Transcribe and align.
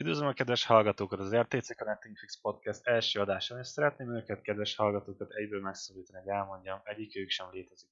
Üdvözlöm 0.00 0.28
a 0.28 0.32
kedves 0.32 0.64
hallgatókat 0.64 1.18
az 1.18 1.36
RTC 1.36 1.76
Connecting 1.76 2.16
Fix 2.16 2.40
Podcast 2.40 2.86
első 2.86 3.20
adásán, 3.20 3.58
és 3.58 3.66
szeretném 3.66 4.14
őket, 4.14 4.40
kedves 4.40 4.76
hallgatókat, 4.76 5.30
egyből 5.30 5.60
megszólítani, 5.60 6.18
hogy 6.18 6.28
elmondjam, 6.28 6.80
egyikőjük 6.84 7.30
sem 7.30 7.50
létezik. 7.50 7.90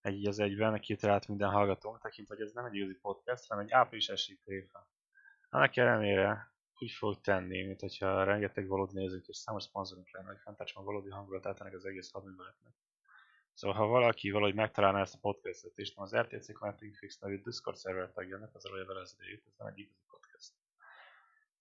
Egy 0.00 0.26
az 0.26 0.38
egyben, 0.38 0.80
kitalált 0.80 1.28
minden 1.28 1.50
hallgatónk, 1.50 2.00
tekintve, 2.00 2.34
hogy 2.34 2.44
ez 2.44 2.52
nem 2.52 2.64
egy 2.64 2.74
igazi 2.74 2.94
podcast, 2.94 3.48
hanem 3.48 3.64
egy 3.64 3.72
április 3.72 4.08
esik 4.08 4.42
téva. 4.44 4.90
Annak 5.50 5.76
ellenére 5.76 6.52
úgy 6.78 6.90
fog 6.90 7.20
tenni, 7.20 7.62
mint 7.62 7.80
hogyha 7.80 8.24
rengeteg 8.24 8.66
valódi 8.66 8.94
nézők 8.94 9.26
és 9.26 9.36
számos 9.36 9.62
szponzorunk 9.62 10.10
lenne, 10.10 10.28
hogy 10.28 10.40
fenntartsam 10.40 10.82
a 10.82 10.86
valódi 10.86 11.10
hangulatát 11.10 11.60
ennek 11.60 11.74
az 11.74 11.84
egész 11.84 12.10
hadműveletnek. 12.10 12.72
Szóval 13.54 13.76
ha 13.76 13.86
valaki 13.86 14.30
valahogy 14.30 14.54
megtalálná 14.54 15.00
ezt 15.00 15.14
a 15.14 15.18
podcastet, 15.20 15.78
és 15.78 15.94
nem 15.94 16.04
az 16.04 16.16
RTC 16.16 16.52
Connecting 16.52 16.94
Fix 16.94 17.18
nevű 17.18 17.42
Discord 17.42 17.76
szerver 17.76 18.12
tagja, 18.12 18.38
ne 18.38 18.46
pazarolja 18.46 18.86
vele 18.86 19.00
az 19.00 19.16
ez 19.46 19.54
nem 19.56 19.66
egy 19.66 19.78
igazi. 19.78 20.11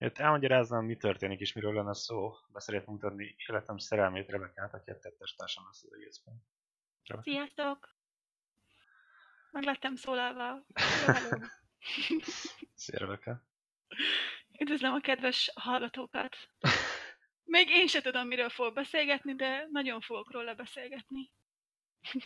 Itt 0.02 0.18
elmagyaráznám, 0.18 0.86
mi 0.86 0.97
történik 0.97 1.39
és 1.39 1.54
miről 1.54 1.73
lenne 1.73 1.94
szó. 1.94 2.34
Be 2.48 2.84
mutatni 2.85 3.35
életem 3.48 3.77
szerelmét 3.77 4.30
Rebekát, 4.30 4.73
aki 4.73 4.89
a 4.89 4.99
tettes 4.99 5.35
társam 5.35 5.66
lesz 5.66 5.84
az 5.84 5.94
egészben. 5.94 6.44
Sziasztok! 7.21 7.95
Meg 9.52 9.63
lettem 9.63 9.95
szólalva. 9.95 10.66
Szia, 12.75 12.99
Rebeka. 12.99 13.44
Üdvözlöm 14.59 14.94
a 14.94 14.99
kedves 14.99 15.52
hallgatókat. 15.55 16.36
Még 17.44 17.70
én 17.70 17.88
se 17.88 18.02
tudom, 18.02 18.27
miről 18.27 18.49
fogok 18.49 18.73
beszélgetni, 18.73 19.36
de 19.36 19.67
nagyon 19.72 20.02
fogok 20.02 20.31
róla 20.31 20.53
beszélgetni. 20.53 21.31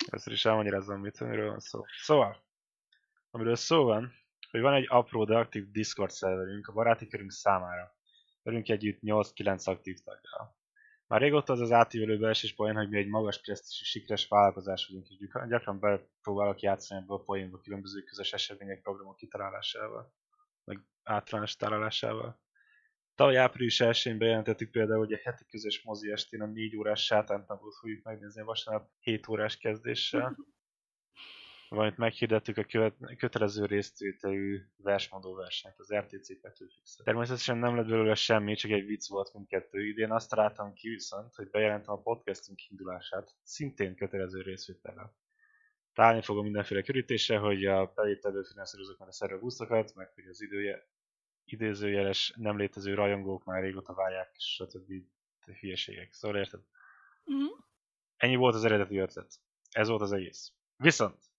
Ezt 0.08 0.28
is 0.28 0.46
elmagyarázom, 0.46 1.02
mit, 1.02 1.20
miről 1.20 1.50
van 1.50 1.60
szó. 1.60 1.86
Szóval, 2.02 2.46
amiről 3.32 3.56
szó 3.56 3.84
van, 3.84 4.14
hogy 4.56 4.64
van 4.64 4.74
egy 4.74 4.86
apró, 4.90 5.26
de 5.26 5.38
aktív 5.38 5.72
Discord 5.72 6.12
szerverünk 6.12 6.68
a 6.68 6.74
baráti 6.74 7.08
körünk 7.08 7.32
számára. 7.32 7.96
Velünk 8.44 8.70
együtt 8.70 9.00
8-9 9.02 9.64
aktív 9.64 9.98
taggal. 10.04 10.58
Már 11.08 11.22
régóta 11.22 11.54
az 11.54 11.60
az 11.60 11.72
átívelő 11.72 12.18
belső 12.18 12.48
poén, 12.56 12.76
hogy 12.76 12.90
mi 12.90 12.98
egy 12.98 13.08
magas 13.08 13.42
presztízsű 13.42 13.84
sikeres 13.84 14.28
vállalkozás 14.28 14.88
vagyunk, 14.88 15.08
és 15.10 15.18
gyakran 15.48 15.80
bepróbálok 15.80 16.60
játszani 16.60 17.02
ebből 17.02 17.18
a 17.18 17.24
poénba 17.24 17.60
különböző 17.60 18.02
közös 18.02 18.34
események, 18.34 18.82
programok 18.82 19.16
kitalálásával, 19.16 20.14
meg 20.64 20.86
általános 21.04 21.56
találásával. 21.56 22.42
Tavaly 23.16 23.38
április 23.38 23.80
1-én 23.84 24.18
bejelentettük 24.18 24.72
például, 24.72 25.00
hogy 25.00 25.14
a 25.14 25.20
heti 25.24 25.46
közös 25.46 25.84
mozi 25.84 26.12
estén 26.12 26.42
a 26.42 26.46
4 26.46 26.76
órás 26.76 27.06
sátántapot 27.06 27.76
fogjuk 27.76 28.04
megnézni 28.04 28.44
vasárnap 28.44 28.90
7 29.00 29.28
órás 29.28 29.58
kezdéssel. 29.58 30.36
Valamint 31.76 31.98
meghirdettük 31.98 32.58
a 32.58 32.64
követ, 32.64 32.96
kötelező 33.18 33.66
résztételű 33.66 34.62
versmondó 34.78 35.34
versenyt, 35.34 35.80
az 35.80 35.96
RTC 35.96 36.42
Petőfix. 36.42 36.96
Természetesen 37.04 37.58
nem 37.58 37.76
lett 37.76 37.86
belőle 37.86 38.16
semmi, 38.16 38.56
csak 38.56 38.72
egy 38.72 38.86
vicc 38.86 39.10
volt 39.10 39.34
mindkettő. 39.34 39.88
Idén 39.88 40.12
azt 40.12 40.30
találtam 40.30 40.74
ki 40.74 40.90
viszont, 40.90 41.36
hogy 41.36 41.50
bejelentem 41.50 41.94
a 41.94 42.02
podcastünk 42.02 42.70
indulását, 42.70 43.36
szintén 43.44 43.96
kötelező 43.96 44.42
részvétellel. 44.42 45.16
Találni 45.94 46.22
fogom 46.22 46.44
mindenféle 46.44 46.82
körítésre, 46.82 47.38
hogy 47.38 47.66
a 47.66 47.92
bevételből 47.96 48.44
finanszírozok 48.44 49.00
meg 49.00 49.08
a 49.08 49.12
szerve 49.12 49.38
buszokat, 49.38 49.96
meg 49.96 50.12
hogy 50.14 50.28
az 50.28 50.42
idője, 50.42 50.88
idézőjeles 51.46 52.34
nem 52.36 52.58
létező 52.58 52.94
rajongók 52.94 53.44
már 53.44 53.62
régóta 53.62 53.94
várják, 53.94 54.36
stb. 54.38 54.92
hülyeségek. 55.60 56.14
Szóval 56.14 56.38
érted? 56.38 56.62
Mm-hmm. 57.32 57.60
Ennyi 58.18 58.36
volt 58.36 58.56
az 58.56 58.64
eredeti 58.64 58.98
ötlet. 58.98 59.34
Ez 59.72 59.88
volt 59.88 60.02
az 60.02 60.12
egész. 60.12 60.54
Viszont 60.78 61.34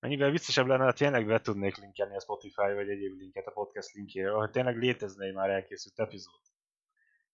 Mennyivel 0.00 0.30
viccesebb 0.30 0.66
lenne, 0.66 0.84
ha 0.84 0.92
tényleg 0.92 1.26
be 1.26 1.40
tudnék 1.40 1.76
linkelni 1.76 2.16
a 2.16 2.20
Spotify 2.20 2.72
vagy 2.74 2.88
egyéb 2.88 3.18
linket 3.18 3.46
a 3.46 3.50
podcast 3.50 3.92
linkjére, 3.92 4.30
hogy 4.30 4.50
tényleg 4.50 4.76
létezne 4.76 5.26
egy 5.26 5.34
már 5.34 5.50
elkészült 5.50 5.98
epizód. 5.98 6.40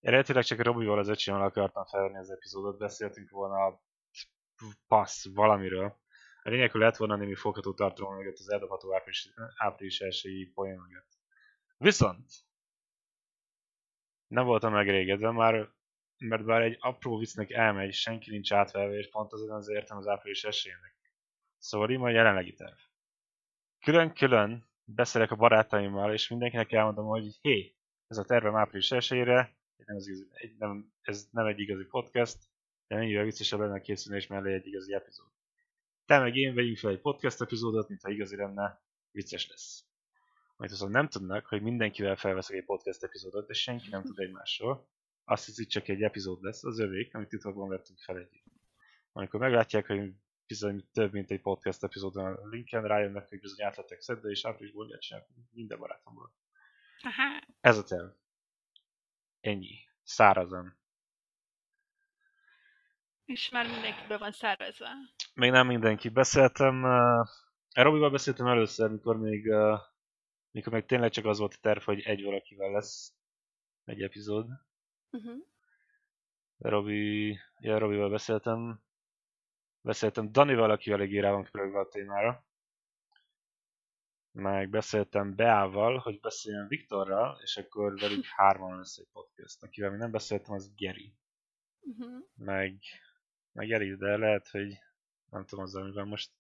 Eredetileg 0.01 0.45
csak 0.45 0.63
Robival 0.63 0.99
az 0.99 1.09
öcsémmel 1.09 1.43
akartam 1.43 1.85
felvenni 1.85 2.19
az 2.19 2.31
epizódot, 2.31 2.79
beszéltünk 2.79 3.31
volna 3.31 3.65
a 3.65 3.83
passz 4.87 5.27
valamiről. 5.35 6.03
A 6.43 6.51
lényeg, 6.51 6.71
hogy 6.71 6.81
lett 6.81 6.97
volna 6.97 7.17
némi 7.17 7.35
fogható 7.35 7.75
tartalom 7.75 8.17
mögött 8.17 8.39
az 8.39 8.51
eldobható 8.51 8.95
április, 8.95 9.33
április 9.57 10.01
elsői 10.01 10.51
poén 10.55 10.79
mögött. 10.79 11.09
Viszont 11.77 12.27
nem 14.27 14.45
voltam 14.45 14.73
megrégedve, 14.73 15.31
már, 15.31 15.69
mert 16.19 16.45
bár 16.45 16.63
egy 16.63 16.77
apró 16.81 17.19
viccnek 17.19 17.51
elmegy, 17.51 17.93
senki 17.93 18.31
nincs 18.31 18.53
átvelve, 18.53 18.95
és 18.95 19.09
pont 19.11 19.33
azért 19.33 19.51
az 19.51 19.69
értem 19.69 19.97
az 19.97 20.07
április 20.07 20.45
esélynek. 20.45 20.94
Szóval 21.65 22.03
a 22.03 22.09
jelenlegi 22.09 22.53
terv. 22.53 22.77
Külön-külön 23.81 24.69
beszélek 24.85 25.31
a 25.31 25.37
barátaimmal, 25.37 26.13
és 26.13 26.29
mindenkinek 26.29 26.73
elmondom, 26.73 27.07
hogy 27.07 27.39
hé, 27.41 27.77
ez 28.07 28.19
a 28.19 28.25
tervem 28.25 28.57
április 28.57 28.91
elsőjére, 28.91 29.57
nem 29.77 29.97
ez, 29.97 30.07
igazi, 30.07 30.29
nem, 30.59 30.93
ez 31.01 31.29
nem 31.31 31.47
egy 31.47 31.59
igazi 31.59 31.85
podcast, 31.85 32.39
de 32.87 32.97
mennyivel 32.97 33.25
viccesebb 33.25 33.59
lenne 33.59 33.81
készülni 33.81 34.19
és 34.19 34.27
mellé 34.27 34.53
egy 34.55 34.67
igazi 34.67 34.95
epizód. 34.95 35.27
Te 36.07 36.19
meg 36.19 36.37
én 36.37 36.55
vegyünk 36.55 36.77
fel 36.77 36.91
egy 36.91 37.01
podcast 37.01 37.41
epizódot, 37.41 37.89
mintha 37.89 38.11
igazi 38.11 38.37
lenne, 38.37 38.83
vicces 39.11 39.49
lesz. 39.49 39.85
Majd 40.57 40.71
viszont 40.71 40.93
nem 40.93 41.09
tudnak, 41.09 41.47
hogy 41.47 41.63
mindenkivel 41.63 42.17
felveszek 42.17 42.57
egy 42.57 42.65
podcast 42.65 43.03
epizódot, 43.03 43.47
de 43.47 43.53
senki 43.53 43.89
nem 43.91 44.03
tud 44.03 44.19
egymásról. 44.19 44.89
Azt 45.25 45.47
hiszik, 45.47 45.69
csak 45.69 45.89
egy 45.89 46.03
epizód 46.03 46.43
lesz, 46.43 46.65
az 46.65 46.79
övék, 46.79 47.15
amit 47.15 47.29
titokban 47.29 47.69
vettünk 47.69 47.99
fel 47.99 48.17
együtt. 48.17 48.45
Amikor 49.13 49.41
meglátják, 49.41 49.87
hogy 49.87 50.13
bizony 50.47 50.89
több 50.93 51.13
mint 51.13 51.31
egy 51.31 51.41
podcast 51.41 51.83
epizódon 51.83 52.25
a 52.25 52.49
linken, 52.49 52.83
rájönnek, 52.83 53.29
hogy 53.29 53.41
bizony 53.41 53.67
átlettek 53.67 54.01
szedve, 54.01 54.31
és 54.31 54.45
áprilisból 54.45 54.87
ilyet 54.87 55.01
csinálok 55.01 55.29
minden 55.51 55.79
barátomból. 55.79 56.33
Aha. 57.03 57.43
Ez 57.61 57.79
a 57.79 57.85
terv. 57.85 58.11
Ennyi. 59.41 59.79
Szárazan. 60.03 60.79
És 63.25 63.49
már 63.51 63.67
mindenkiben 63.67 64.19
van 64.19 64.33
szárazva. 64.33 64.87
Még 65.35 65.51
nem 65.51 65.67
mindenki. 65.67 66.09
Beszéltem, 66.09 66.83
uh, 66.83 67.27
Robival 67.73 68.11
beszéltem 68.11 68.47
először, 68.47 68.91
mikor 68.91 69.17
még, 69.17 69.47
uh, 69.47 69.81
mikor 70.51 70.73
még 70.73 70.85
tényleg 70.85 71.11
csak 71.11 71.25
az 71.25 71.39
volt 71.39 71.55
a 71.55 71.61
terv, 71.61 71.83
hogy 71.83 72.01
egy 72.01 72.23
valakivel 72.23 72.71
lesz 72.71 73.13
egy 73.85 74.03
epizód. 74.03 74.47
Uh-huh. 75.11 75.37
Robi, 76.59 77.39
ja, 77.59 77.79
Robival 77.79 78.11
beszéltem, 78.11 78.83
Beszéltem 79.85 80.33
Danival, 80.33 80.71
aki 80.71 80.91
eléggé 80.91 81.15
írá 81.15 81.31
van 81.31 81.75
a 81.75 81.89
témára. 81.89 82.47
Meg 84.31 84.71
beszéltem 84.71 85.35
Beával, 85.35 85.99
hogy 85.99 86.21
beszéljen 86.21 86.69
Viktorral, 86.69 87.39
és 87.43 87.57
akkor 87.57 87.99
velük 87.99 88.25
hárman 88.37 88.77
lesz 88.77 88.97
egy 88.97 89.09
podcast. 89.13 89.63
Akivel 89.63 89.91
még 89.91 89.99
nem 89.99 90.11
beszéltem, 90.11 90.55
az 90.55 90.75
Geri. 90.75 91.15
Uh-huh. 91.81 92.25
Meg, 92.35 92.79
meg 93.53 93.67
Geri, 93.67 93.95
de 93.95 94.17
lehet, 94.17 94.49
hogy 94.49 94.79
nem 95.31 95.45
tudom 95.45 95.65
az, 95.65 95.75
amivel 95.75 96.05
most 96.05 96.33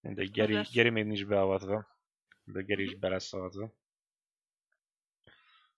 mindegy, 0.00 0.30
Geri, 0.30 0.66
Geri 0.72 0.90
még 0.90 1.04
nincs 1.04 1.26
beavatva, 1.26 1.86
de 2.44 2.62
Geri 2.62 2.82
is 2.82 2.90
mhm. 2.90 3.00
be 3.00 3.08
lesz 3.08 3.32
avatva. 3.32 3.72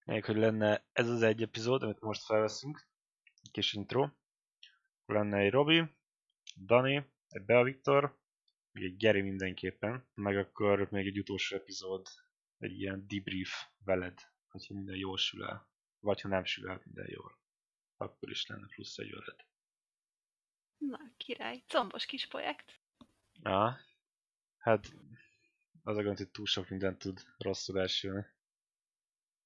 Még 0.05 0.25
hogy 0.25 0.37
lenne 0.37 0.84
ez 0.93 1.09
az 1.09 1.22
egy 1.22 1.43
epizód, 1.43 1.83
amit 1.83 2.01
most 2.01 2.25
felveszünk, 2.25 2.87
kis 3.51 3.72
intro 3.72 4.11
lenne 5.12 5.39
egy 5.39 5.50
Robi, 5.50 5.84
Dani, 6.56 7.06
egy 7.28 7.43
Bea 7.43 7.62
Viktor, 7.62 8.19
még 8.73 8.84
egy 8.84 8.97
Geri 8.97 9.21
mindenképpen, 9.21 10.06
meg 10.15 10.37
akkor 10.37 10.91
még 10.91 11.06
egy 11.06 11.19
utolsó 11.19 11.56
epizód, 11.56 12.06
egy 12.59 12.81
ilyen 12.81 13.06
debrief 13.09 13.67
veled, 13.84 14.21
hogyha 14.49 14.75
minden 14.75 14.97
jól 14.97 15.17
sül 15.17 15.45
el. 15.45 15.69
Vagy 16.01 16.21
ha 16.21 16.28
nem 16.28 16.45
sül 16.45 16.69
el 16.69 16.81
minden 16.84 17.06
jól. 17.09 17.39
Akkor 17.97 18.31
is 18.31 18.47
lenne 18.47 18.67
plusz 18.67 18.99
egy 18.99 19.11
veled. 19.11 19.47
Na, 20.78 20.99
király. 21.17 21.62
Combos 21.67 22.06
kis 22.06 22.27
projekt. 22.27 22.81
Ja. 23.43 23.81
Hát 24.59 24.93
az 25.83 25.97
a 25.97 26.03
gond, 26.03 26.17
hogy 26.17 26.31
túl 26.31 26.47
sok 26.47 26.69
mindent 26.69 26.99
tud 26.99 27.21
rosszul 27.39 27.81
elsülni. 27.81 28.27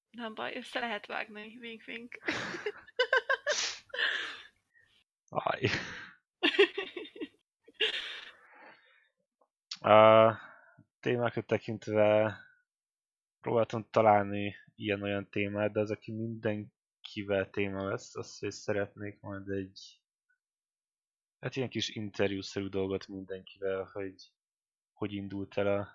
Nem 0.09 0.33
baj, 0.33 0.55
össze 0.55 0.79
lehet 0.79 1.05
vágni, 1.05 1.57
wink. 1.85 2.17
Aj. 5.37 5.61
A 9.79 10.37
témákat 10.99 11.45
tekintve 11.45 12.37
próbáltam 13.41 13.87
találni 13.89 14.55
ilyen-olyan 14.75 15.29
témát, 15.29 15.71
de 15.71 15.79
az, 15.79 15.91
aki 15.91 16.11
mindenkivel 16.11 17.49
téma 17.49 17.89
lesz, 17.89 18.15
azt 18.15 18.39
hogy 18.39 18.51
szeretnék 18.51 19.19
majd 19.19 19.49
egy 19.49 20.01
hát 21.39 21.55
ilyen 21.55 21.69
kis 21.69 21.89
interjúszerű 21.89 22.67
dolgot 22.67 23.07
mindenkivel, 23.07 23.83
hogy 23.83 24.31
hogy 24.93 25.13
indult 25.13 25.57
el 25.57 25.79
a 25.79 25.89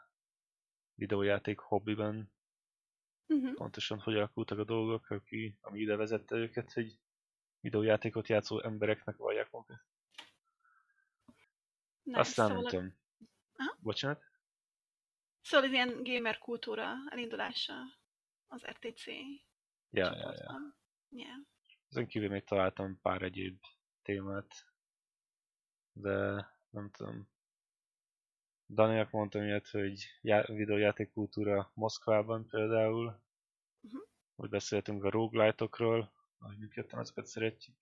videójáték 0.95 1.59
hobbiban, 1.59 2.33
uh-huh. 3.27 3.55
pontosan 3.55 3.99
hogy 3.99 4.15
alakultak 4.15 4.59
a 4.59 4.65
dolgok, 4.65 5.11
aki, 5.11 5.59
ami 5.61 5.81
ide 5.81 5.97
vezette 5.97 6.37
őket, 6.37 6.73
hogy 6.73 7.02
videójátékot 7.63 8.29
játszó 8.29 8.63
embereknek 8.63 9.17
vallják 9.17 9.51
magukat. 9.51 9.81
Nice, 12.03 12.19
Aztán 12.19 12.47
szóval... 12.47 12.63
nem 12.63 12.71
tudom. 12.71 12.95
Aha. 13.57 13.77
Bocsánat? 13.81 14.23
Szóval 15.41 15.67
ez 15.67 15.73
ilyen 15.73 16.03
gamer 16.03 16.39
kultúra 16.39 16.93
elindulása. 17.09 17.75
az 18.47 18.65
RTC 18.67 19.07
Ja, 19.91 20.17
ja, 20.17 20.33
ja. 20.33 20.59
Yeah. 21.09 21.37
Ezen 21.89 22.07
kívül 22.07 22.29
még 22.29 22.45
találtam 22.45 23.01
pár 23.01 23.23
egyéb 23.23 23.61
témát, 24.03 24.55
de 25.93 26.47
nem 26.71 26.91
tudom. 26.91 27.31
Daniak 28.69 29.11
mondta 29.11 29.45
ilyet, 29.45 29.69
hogy 29.69 30.05
já- 30.21 30.47
videójátékkultúra 30.47 31.71
Moszkvában 31.75 32.47
például, 32.49 33.23
Mhm. 33.81 33.97
hogy 34.35 34.49
beszéltünk 34.49 35.05
a 35.05 35.11
roguelite-okról, 35.11 36.13
ahogy 36.43 36.59
mindketten 36.59 36.99
azokat 36.99 37.27
szeretjük. 37.27 37.77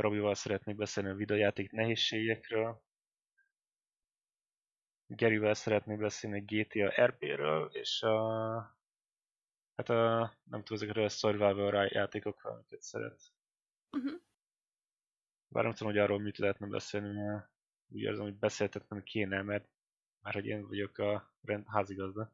Robival 0.00 0.34
szeretnék 0.34 0.76
beszélni 0.76 1.08
a 1.08 1.14
videójáték 1.14 1.70
nehézségekről. 1.70 2.82
Gerivel 5.06 5.54
szeretnék 5.54 5.98
beszélni 5.98 6.38
a 6.38 6.44
GTA 6.44 7.06
RP-ről, 7.06 7.70
és 7.72 8.02
a 8.02 8.78
Hát 9.78 9.88
a, 9.88 10.18
nem 10.44 10.62
tudom, 10.62 10.82
ezekről 10.82 11.04
a 11.04 11.08
survival 11.08 11.86
játékokról, 11.86 12.52
amiket 12.52 12.82
szeret. 12.82 13.20
Mhm. 13.90 14.14
Bár 15.48 15.64
nem 15.64 15.72
tudom, 15.72 15.92
hogy 15.92 16.02
arról 16.02 16.18
mit 16.20 16.38
lehetne 16.38 16.66
beszélni, 16.66 17.20
mert 17.20 17.50
úgy 17.88 18.00
érzem, 18.00 18.24
hogy 18.24 18.38
beszéltetnem 18.38 19.02
kéne, 19.02 19.42
mert 19.42 19.68
már 20.20 20.34
hogy 20.34 20.46
én 20.46 20.66
vagyok 20.66 20.98
a 20.98 21.32
rend, 21.40 21.66
házigazda. 21.66 22.32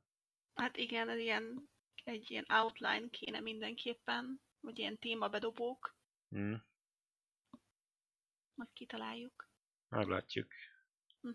Hát 0.54 0.76
igen, 0.76 1.08
ez 1.08 1.18
ilyen, 1.18 1.68
egy 2.04 2.30
ilyen 2.30 2.46
outline 2.48 3.08
kéne 3.10 3.40
mindenképpen, 3.40 4.40
vagy 4.60 4.78
ilyen 4.78 4.98
témabedobók, 4.98 5.92
Mm, 6.36 6.54
majd 8.54 8.70
kitaláljuk. 8.72 9.48
meglátjuk. 9.88 10.52
Mhm. 11.20 11.34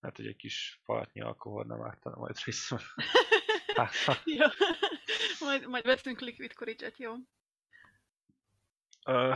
Hát, 0.00 0.16
hogy 0.16 0.26
egy 0.26 0.36
kis 0.36 0.80
falatnyi 0.84 1.20
alkohol 1.20 1.64
nem 1.64 1.82
ártana 1.82 2.16
majd 2.16 2.38
részül. 2.44 2.78
Hát, 3.74 3.92
jó. 4.24 4.46
majd, 5.40 5.66
majd 5.66 5.84
veszünk 5.84 6.20
liquid 6.20 6.52
courage 6.54 6.92
jó? 6.96 7.14
Ö, 9.06 9.34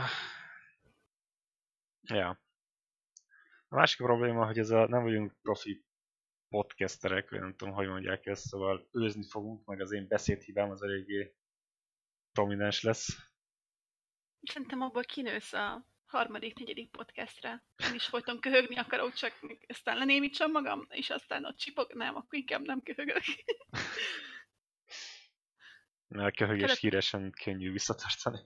ja. 2.01 2.29
A 3.67 3.75
másik 3.75 3.97
probléma, 3.97 4.45
hogy 4.45 4.57
ez 4.57 4.69
a, 4.69 4.87
nem 4.87 5.03
vagyunk 5.03 5.35
profi 5.41 5.83
podcasterek, 6.49 7.29
vagy 7.29 7.39
nem 7.39 7.55
tudom, 7.55 7.73
hogy 7.73 7.87
mondják 7.87 8.25
ezt, 8.25 8.47
szóval 8.47 8.89
őzni 8.91 9.23
fogunk, 9.23 9.65
meg 9.65 9.81
az 9.81 9.91
én 9.91 10.07
beszédhibám 10.07 10.69
az 10.69 10.81
eléggé 10.81 11.35
prominens 12.31 12.81
lesz. 12.81 13.07
Szerintem 14.41 14.81
abból 14.81 15.03
kinősz 15.03 15.53
a 15.53 15.85
harmadik, 16.05 16.57
negyedik 16.59 16.91
podcastre. 16.91 17.63
Én 17.89 17.93
is 17.93 18.05
folyton 18.05 18.39
köhögni 18.39 18.77
akarok, 18.77 19.13
csak 19.13 19.39
aztán 19.67 19.97
lenémítsam 19.97 20.51
magam, 20.51 20.85
és 20.89 21.09
aztán 21.09 21.45
ott 21.45 21.57
csipog. 21.57 21.93
Nem, 21.93 22.15
akkor 22.15 22.39
inkább 22.39 22.65
nem 22.65 22.81
köhögök. 22.81 23.23
Mert 26.07 26.27
a 26.33 26.37
köhögés 26.37 26.61
Kellett- 26.61 26.79
híresen 26.79 27.31
könnyű 27.43 27.71
visszatartani. 27.71 28.39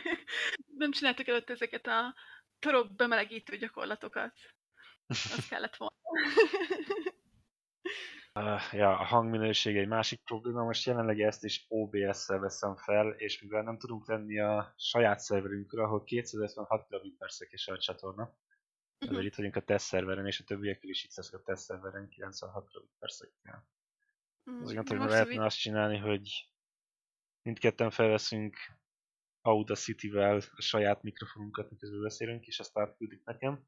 nem 0.82 0.90
csináltuk 0.90 1.26
előtt 1.28 1.50
ezeket 1.50 1.86
a 1.86 2.14
torok 2.58 2.94
bemelegítő 2.94 3.56
gyakorlatokat. 3.56 4.34
Az 5.06 5.48
kellett 5.48 5.76
volna. 5.76 5.94
Uh, 8.34 8.72
ja, 8.72 8.98
a 8.98 9.04
hangminőség 9.04 9.76
egy 9.76 9.88
másik 9.88 10.22
probléma, 10.24 10.64
most 10.64 10.86
jelenleg 10.86 11.20
ezt 11.20 11.44
is 11.44 11.64
OBS-szel 11.68 12.38
veszem 12.38 12.76
fel, 12.76 13.10
és 13.10 13.42
mivel 13.42 13.62
nem 13.62 13.78
tudunk 13.78 14.08
lenni 14.08 14.38
a 14.38 14.74
saját 14.76 15.18
szerverünkről, 15.20 15.84
ahol 15.84 16.04
256 16.04 16.86
kbps 16.86 17.68
a 17.68 17.78
csatorna, 17.78 18.36
ezért 18.98 19.24
itt 19.24 19.34
vagyunk 19.34 19.56
a 19.56 19.60
test 19.60 19.84
szerveren, 19.86 20.26
és 20.26 20.40
a 20.40 20.44
többiekkel 20.44 20.90
is 20.90 21.04
itt 21.04 21.14
leszek 21.14 21.40
a 21.40 21.42
test 21.42 21.62
szerveren 21.62 22.08
96 22.08 22.68
kbps-ekkel. 22.68 23.68
Mm, 24.50 24.62
Azért 24.62 24.88
hogy 24.88 24.98
most 24.98 25.10
lehetne 25.10 25.44
azt 25.44 25.58
csinálni, 25.58 25.96
hogy 25.98 26.50
mindketten 27.42 27.90
felveszünk 27.90 28.56
Audacity-vel 29.40 30.36
a 30.36 30.60
saját 30.62 31.02
mikrofonunkat, 31.02 31.70
miközben 31.70 32.02
beszélünk, 32.02 32.46
és 32.46 32.58
azt 32.58 32.78
átküldik 32.78 33.24
nekem, 33.24 33.66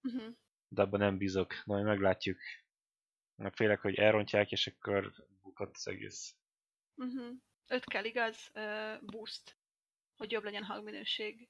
Mhm. 0.00 0.28
de 0.68 0.82
abban 0.82 1.00
nem 1.00 1.18
bízok, 1.18 1.54
majd 1.64 1.84
meglátjuk. 1.84 2.38
Félek, 3.52 3.80
hogy 3.80 3.94
elrontják, 3.94 4.50
és 4.50 4.66
akkor 4.66 5.12
bukott 5.42 5.74
az 5.74 5.88
egész. 5.88 6.36
Mhm. 6.94 7.30
Öt 7.66 7.84
kell, 7.84 8.04
igaz? 8.04 8.50
Uh, 8.54 9.02
boost, 9.02 9.56
hogy 10.16 10.30
jobb 10.30 10.44
legyen 10.44 10.64
hangminőség. 10.64 11.48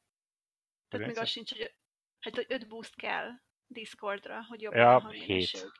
Tehát 0.89 1.07
még 1.07 1.19
az 1.19 1.29
sincs, 1.29 1.53
hogy, 1.53 1.75
hát, 2.21 2.35
hogy 2.35 2.47
öt 2.49 2.69
boost 2.69 2.95
kell 2.95 3.31
Discordra, 3.67 4.45
hogy 4.45 4.61
jobb 4.61 4.73
Ja, 4.73 4.79
legyen 4.79 4.95
a 4.95 5.01
hangminőség. 5.01 5.61
hét. 5.61 5.73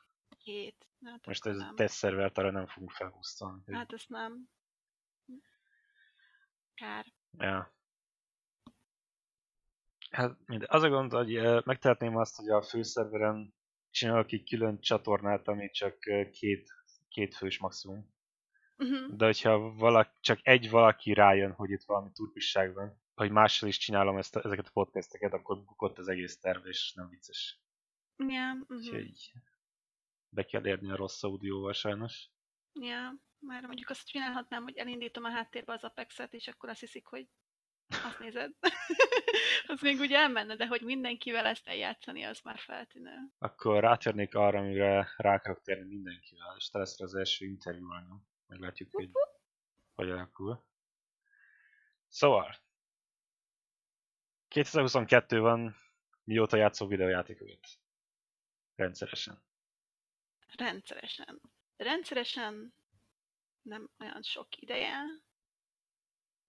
Hét. 0.43 0.87
Hát 1.05 1.25
Most 1.25 1.45
ez 1.45 1.57
nem. 1.57 1.75
test 1.75 1.93
szervert 1.93 2.37
arra 2.37 2.51
nem 2.51 2.67
fogunk 2.67 2.91
felhúztani. 2.91 3.73
Hát 3.73 3.93
ezt 3.93 4.09
nem. 4.09 4.49
Kár. 6.73 7.05
Ja. 7.37 7.75
Hát. 10.09 10.37
Az 10.65 10.83
a 10.83 10.89
gond, 10.89 11.11
hogy 11.11 11.35
eh, 11.35 11.61
megtehetném 11.65 12.15
azt, 12.17 12.35
hogy 12.35 12.49
a 12.49 12.61
főszerveren 12.61 13.53
csinálok 13.97 14.31
egy 14.31 14.49
külön 14.49 14.79
csatornát, 14.79 15.47
ami 15.47 15.69
csak 15.69 15.99
két, 16.31 16.71
két 17.09 17.35
fős 17.35 17.59
maximum. 17.59 18.15
Uh-huh. 18.77 19.15
De 19.15 19.25
hogyha 19.25 19.73
valaki, 19.73 20.11
csak 20.19 20.39
egy 20.41 20.69
valaki 20.69 21.13
rájön, 21.13 21.51
hogy 21.51 21.69
itt 21.71 21.83
valami 21.83 22.11
turpisság 22.11 22.73
van, 22.73 23.01
hogy 23.13 23.31
mással 23.31 23.69
is 23.69 23.77
csinálom 23.77 24.17
ezt, 24.17 24.35
a- 24.35 24.43
ezeket 24.43 24.67
a 24.67 24.71
podcasteket, 24.73 25.33
akkor 25.33 25.63
bukott 25.63 25.97
az 25.97 26.07
egész 26.07 26.39
terv, 26.39 26.65
és 26.65 26.93
nem 26.95 27.09
vicces. 27.09 27.61
Ja, 28.17 28.51
uh-huh. 28.59 28.77
Úgyhogy 28.77 29.31
be 30.29 30.43
kell 30.43 30.65
érni 30.67 30.91
a 30.91 30.95
rossz 30.95 31.23
audióval 31.23 31.73
sajnos. 31.73 32.29
ja, 32.73 33.21
már 33.39 33.65
mondjuk 33.65 33.89
azt 33.89 34.07
csinálhatnám, 34.07 34.63
hogy 34.63 34.77
elindítom 34.77 35.23
a 35.23 35.29
háttérbe 35.29 35.73
az 35.73 35.83
Apex-et, 35.83 36.33
és 36.33 36.47
akkor 36.47 36.69
azt 36.69 36.79
hiszik, 36.79 37.05
hogy 37.05 37.27
azt 37.89 38.19
nézed. 38.19 38.51
az 39.67 39.81
még 39.81 39.99
ugye 39.99 40.17
elmenne, 40.17 40.55
de 40.55 40.67
hogy 40.67 40.81
mindenkivel 40.81 41.45
ezt 41.45 41.67
eljátszani, 41.67 42.23
az 42.23 42.39
már 42.39 42.59
feltűnő. 42.59 43.15
Akkor 43.37 43.79
rátérnék 43.81 44.35
arra, 44.35 44.59
amire 44.59 45.13
rá 45.17 45.33
akarok 45.33 45.61
térni 45.61 45.85
mindenkivel, 45.85 46.55
és 46.57 46.69
te 46.69 46.77
leszel 46.77 47.05
az 47.05 47.15
első 47.15 47.45
interjú 47.45 47.91
alanyom. 47.91 48.27
Meglátjuk, 48.47 48.89
hogy 48.91 49.09
hogy 49.97 50.09
alakul. 50.09 50.65
Szóval, 52.07 52.55
2022 54.47 55.39
van, 55.39 55.75
mióta 56.23 56.57
játszol 56.57 56.87
videójátékokat? 56.87 57.67
Rendszeresen. 58.75 59.41
Rendszeresen. 60.55 61.41
Rendszeresen 61.77 62.73
nem 63.61 63.89
olyan 63.99 64.21
sok 64.23 64.57
ideje. 64.57 65.03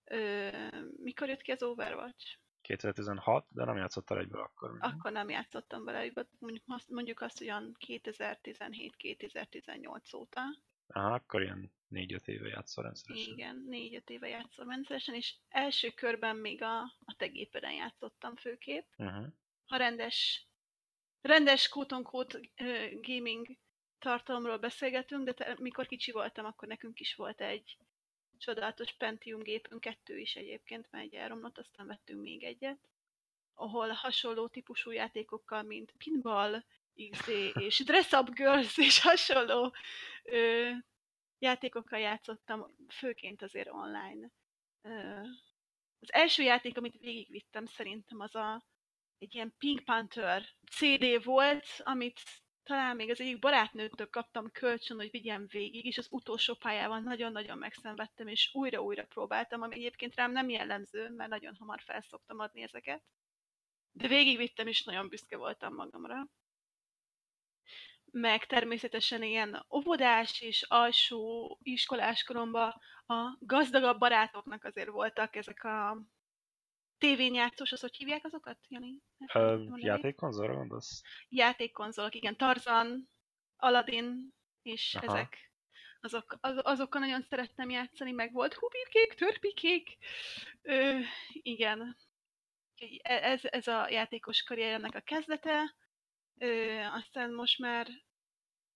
Ö, 0.04 0.67
mikor 1.08 1.28
jött 1.28 1.42
ki 1.42 1.50
az 1.50 1.62
Overwatch? 1.62 2.38
2016, 2.60 3.46
de 3.50 3.64
nem 3.64 3.76
játszottál 3.76 4.18
egyből 4.18 4.40
akkor. 4.40 4.72
még. 4.72 4.82
Akkor 4.82 5.12
nem 5.12 5.28
játszottam 5.28 5.84
vele, 5.84 6.12
mondjuk 6.38 6.64
azt, 6.66 6.88
mondjuk 6.88 7.20
azt 7.20 7.40
olyan 7.40 7.76
2017-2018 7.86 10.16
óta. 10.16 10.40
Aha, 10.86 11.14
akkor 11.14 11.42
ilyen 11.42 11.72
4-5 11.90 12.26
éve 12.26 12.48
játszol 12.48 12.84
rendszeresen. 12.84 13.32
Igen, 13.32 13.64
négy-öt 13.66 14.10
éve 14.10 14.28
játszom 14.28 14.68
rendszeresen, 14.68 15.14
és 15.14 15.34
első 15.48 15.90
körben 15.90 16.36
még 16.36 16.62
a, 16.62 16.80
a 16.82 17.14
te 17.16 17.26
gépeden 17.26 17.72
játszottam 17.72 18.36
főképp. 18.36 18.86
Uh-huh. 18.96 19.26
Ha 19.66 19.76
rendes, 19.76 20.46
rendes 21.20 21.68
quote 21.68 22.00
gaming 23.00 23.46
tartalomról 23.98 24.58
beszélgetünk, 24.58 25.24
de 25.24 25.32
te, 25.32 25.56
mikor 25.60 25.86
kicsi 25.86 26.12
voltam, 26.12 26.44
akkor 26.44 26.68
nekünk 26.68 27.00
is 27.00 27.14
volt 27.14 27.40
egy 27.40 27.78
csodálatos 28.38 28.92
Pentium 28.92 29.42
gépünk, 29.42 29.80
kettő 29.80 30.18
is 30.18 30.36
egyébként, 30.36 30.88
mert 30.90 31.04
egy 31.04 31.14
elromlott, 31.14 31.58
aztán 31.58 31.86
vettünk 31.86 32.22
még 32.22 32.44
egyet, 32.44 32.78
ahol 33.54 33.88
hasonló 33.88 34.48
típusú 34.48 34.90
játékokkal, 34.90 35.62
mint 35.62 35.92
Pinball, 35.96 36.64
XD 37.10 37.28
és 37.54 37.78
Dress 37.84 38.12
Up 38.12 38.34
Girls 38.34 38.78
és 38.78 39.00
hasonló 39.00 39.74
ö, 40.22 40.70
játékokkal 41.38 41.98
játszottam, 41.98 42.74
főként 42.88 43.42
azért 43.42 43.70
online. 43.70 44.30
Ö, 44.82 45.20
az 46.00 46.12
első 46.12 46.42
játék, 46.42 46.76
amit 46.76 46.98
végigvittem 46.98 47.66
szerintem 47.66 48.20
az 48.20 48.34
a 48.34 48.62
egy 49.18 49.34
ilyen 49.34 49.54
Pink 49.58 49.84
Panther 49.84 50.44
CD 50.70 51.24
volt, 51.24 51.66
amit 51.78 52.20
talán 52.68 52.96
még 52.96 53.10
az 53.10 53.20
egyik 53.20 53.38
barátnőtől 53.38 54.10
kaptam 54.10 54.50
kölcsön, 54.52 54.96
hogy 54.96 55.10
vigyem 55.10 55.46
végig, 55.46 55.84
és 55.84 55.98
az 55.98 56.06
utolsó 56.10 56.54
pályában 56.54 57.02
nagyon-nagyon 57.02 57.58
megszenvedtem, 57.58 58.26
és 58.26 58.50
újra-újra 58.52 59.04
próbáltam, 59.04 59.62
ami 59.62 59.74
egyébként 59.74 60.14
rám 60.14 60.32
nem 60.32 60.48
jellemző, 60.48 61.08
mert 61.10 61.30
nagyon 61.30 61.54
hamar 61.58 61.80
felszoktam 61.80 62.38
adni 62.38 62.62
ezeket. 62.62 63.02
De 63.92 64.08
végigvittem, 64.08 64.66
és 64.66 64.84
nagyon 64.84 65.08
büszke 65.08 65.36
voltam 65.36 65.74
magamra. 65.74 66.28
Meg 68.10 68.46
természetesen 68.46 69.22
ilyen 69.22 69.66
óvodás 69.70 70.40
és 70.40 70.62
alsó 70.62 71.58
iskolás 71.62 72.22
koromban 72.24 72.74
a 73.06 73.36
gazdagabb 73.40 73.98
barátoknak 73.98 74.64
azért 74.64 74.88
voltak 74.88 75.36
ezek 75.36 75.64
a 75.64 76.02
tévényjátszós, 76.98 77.72
az 77.72 77.80
hogy 77.80 77.96
hívják 77.96 78.24
azokat, 78.24 78.58
Jani? 78.68 79.02
Ö, 79.34 79.64
játékkonzolra 79.76 80.54
gondolsz? 80.54 81.02
játékkonzolok, 81.28 82.14
igen, 82.14 82.36
Tarzan, 82.36 83.10
Aladdin, 83.56 84.34
és 84.62 84.94
Aha. 84.94 85.16
Ezek 85.16 85.48
azok, 86.00 86.36
az, 86.40 86.58
azokkal 86.62 87.00
nagyon 87.00 87.22
szerettem 87.22 87.70
játszani, 87.70 88.10
meg 88.10 88.32
volt 88.32 88.54
hubirkék, 88.54 89.14
törpikék. 89.14 89.96
Ö, 90.62 90.98
igen. 91.32 91.96
E, 93.02 93.12
ez, 93.12 93.40
ez 93.44 93.66
a 93.66 93.88
játékos 93.88 94.42
karrieremnek 94.42 94.94
a 94.94 95.00
kezdete. 95.00 95.74
Ö, 96.38 96.78
aztán 96.80 97.34
most 97.34 97.58
már 97.58 97.86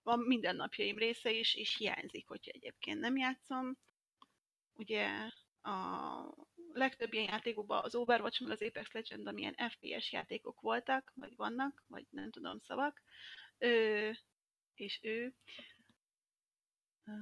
van 0.03 0.19
mindennapjaim 0.19 0.97
része 0.99 1.31
is, 1.31 1.55
és 1.55 1.77
hiányzik, 1.77 2.29
hogyha 2.29 2.51
egyébként 2.51 3.01
nem 3.01 3.17
játszom. 3.17 3.79
Ugye 4.73 5.09
a 5.63 6.35
legtöbb 6.73 7.13
ilyen 7.13 7.29
játékokban 7.29 7.85
az 7.85 7.95
Overwatch, 7.95 8.43
meg 8.43 8.51
az 8.51 8.63
Apex 8.63 8.93
Legend, 8.93 9.27
amilyen 9.27 9.57
FPS 9.71 10.13
játékok 10.13 10.61
voltak, 10.61 11.13
vagy 11.15 11.37
vannak, 11.37 11.85
vagy 11.87 12.07
nem 12.11 12.31
tudom 12.31 12.59
szavak, 12.59 13.03
ö, 13.59 14.11
és 14.75 14.99
ő. 15.03 15.35
Ö, 17.05 17.13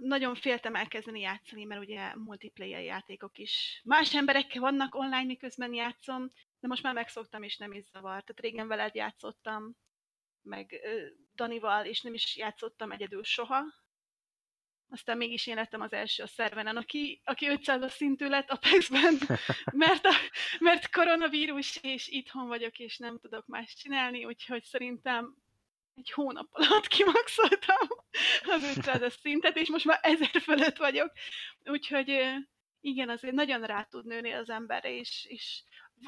nagyon 0.00 0.34
féltem 0.34 0.74
elkezdeni 0.74 1.20
játszani, 1.20 1.64
mert 1.64 1.80
ugye 1.80 2.14
multiplayer 2.16 2.82
játékok 2.82 3.38
is. 3.38 3.80
Más 3.84 4.14
emberekkel 4.14 4.60
vannak 4.60 4.94
online, 4.94 5.24
miközben 5.24 5.74
játszom, 5.74 6.32
de 6.60 6.68
most 6.68 6.82
már 6.82 6.94
megszoktam, 6.94 7.42
és 7.42 7.56
nem 7.56 7.72
is 7.72 7.84
zavar. 7.84 8.10
Tehát 8.10 8.40
régen 8.40 8.68
veled 8.68 8.94
játszottam, 8.94 9.76
meg 10.42 10.80
ö, 10.82 11.06
Danival, 11.34 11.84
és 11.84 12.00
nem 12.00 12.14
is 12.14 12.36
játszottam 12.36 12.90
egyedül 12.92 13.24
soha, 13.24 13.64
aztán 14.92 15.16
mégis 15.16 15.46
én 15.46 15.54
lettem 15.54 15.80
az 15.80 15.92
első 15.92 16.22
a 16.22 16.26
szervenen, 16.26 16.76
aki, 16.76 17.20
aki 17.24 17.46
500-as 17.50 17.90
szintű 17.90 18.28
lett 18.28 18.50
Apexben, 18.50 19.18
mert, 19.84 20.06
a, 20.06 20.12
mert 20.58 20.90
koronavírus, 20.90 21.78
és 21.82 22.08
itthon 22.08 22.48
vagyok, 22.48 22.78
és 22.78 22.98
nem 22.98 23.18
tudok 23.18 23.46
más 23.46 23.74
csinálni, 23.74 24.24
úgyhogy 24.24 24.64
szerintem 24.64 25.34
egy 25.94 26.10
hónap 26.10 26.48
alatt 26.50 26.86
kimaxoltam 26.86 27.88
az 28.42 28.72
500-as 28.74 29.20
szintet, 29.20 29.56
és 29.56 29.68
most 29.68 29.84
már 29.84 29.98
ezer 30.02 30.40
fölött 30.40 30.76
vagyok. 30.76 31.12
Úgyhogy 31.64 32.22
igen, 32.80 33.08
azért 33.08 33.34
nagyon 33.34 33.62
rá 33.62 33.82
tud 33.82 34.06
nőni 34.06 34.32
az 34.32 34.50
emberre, 34.50 34.90
és, 34.90 35.26
és 35.28 35.62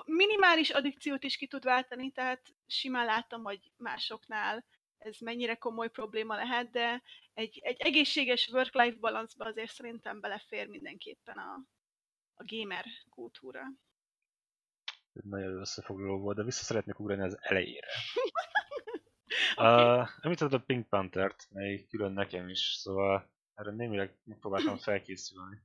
minimális 0.04 0.70
addikciót 0.70 1.24
is 1.24 1.36
ki 1.36 1.46
tud 1.46 1.64
váltani, 1.64 2.10
tehát 2.10 2.40
simán 2.66 3.04
látom, 3.04 3.42
hogy 3.42 3.70
másoknál 3.76 4.64
ez 5.04 5.18
mennyire 5.18 5.54
komoly 5.54 5.90
probléma 5.90 6.34
lehet, 6.34 6.70
de 6.70 7.02
egy, 7.34 7.60
egy 7.62 7.80
egészséges 7.80 8.48
work-life 8.48 8.96
balance 8.98 9.34
azért 9.38 9.70
szerintem 9.70 10.20
belefér 10.20 10.68
mindenképpen 10.68 11.36
a, 11.36 11.54
a 12.34 12.44
gamer 12.46 12.84
kultúra. 13.08 13.62
Nagyon 15.12 15.60
összefoglaló 15.60 16.18
volt, 16.18 16.36
de 16.36 16.42
vissza 16.42 16.62
szeretnék 16.62 16.98
ugrani 16.98 17.22
az 17.22 17.38
elejére. 17.40 17.86
okay. 19.56 20.00
uh, 20.00 20.08
említetted 20.20 20.60
a 20.60 20.64
Pink 20.64 20.88
Panther-t, 20.88 21.46
mely 21.50 21.86
külön 21.88 22.12
nekem 22.12 22.48
is, 22.48 22.60
szóval 22.60 23.32
erre 23.54 23.70
némileg 23.70 24.18
megpróbáltam 24.24 24.76
felkészülni. 24.88 25.62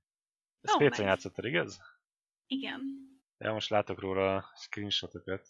Ezt 0.61 0.75
oh, 0.75 0.87
PC-n 0.87 1.01
játszottad, 1.01 1.45
igaz? 1.45 1.79
Igen. 2.47 2.81
Ja, 3.37 3.53
most 3.53 3.69
látok 3.69 3.99
róla 3.99 4.51
screenshotokat. 4.55 5.47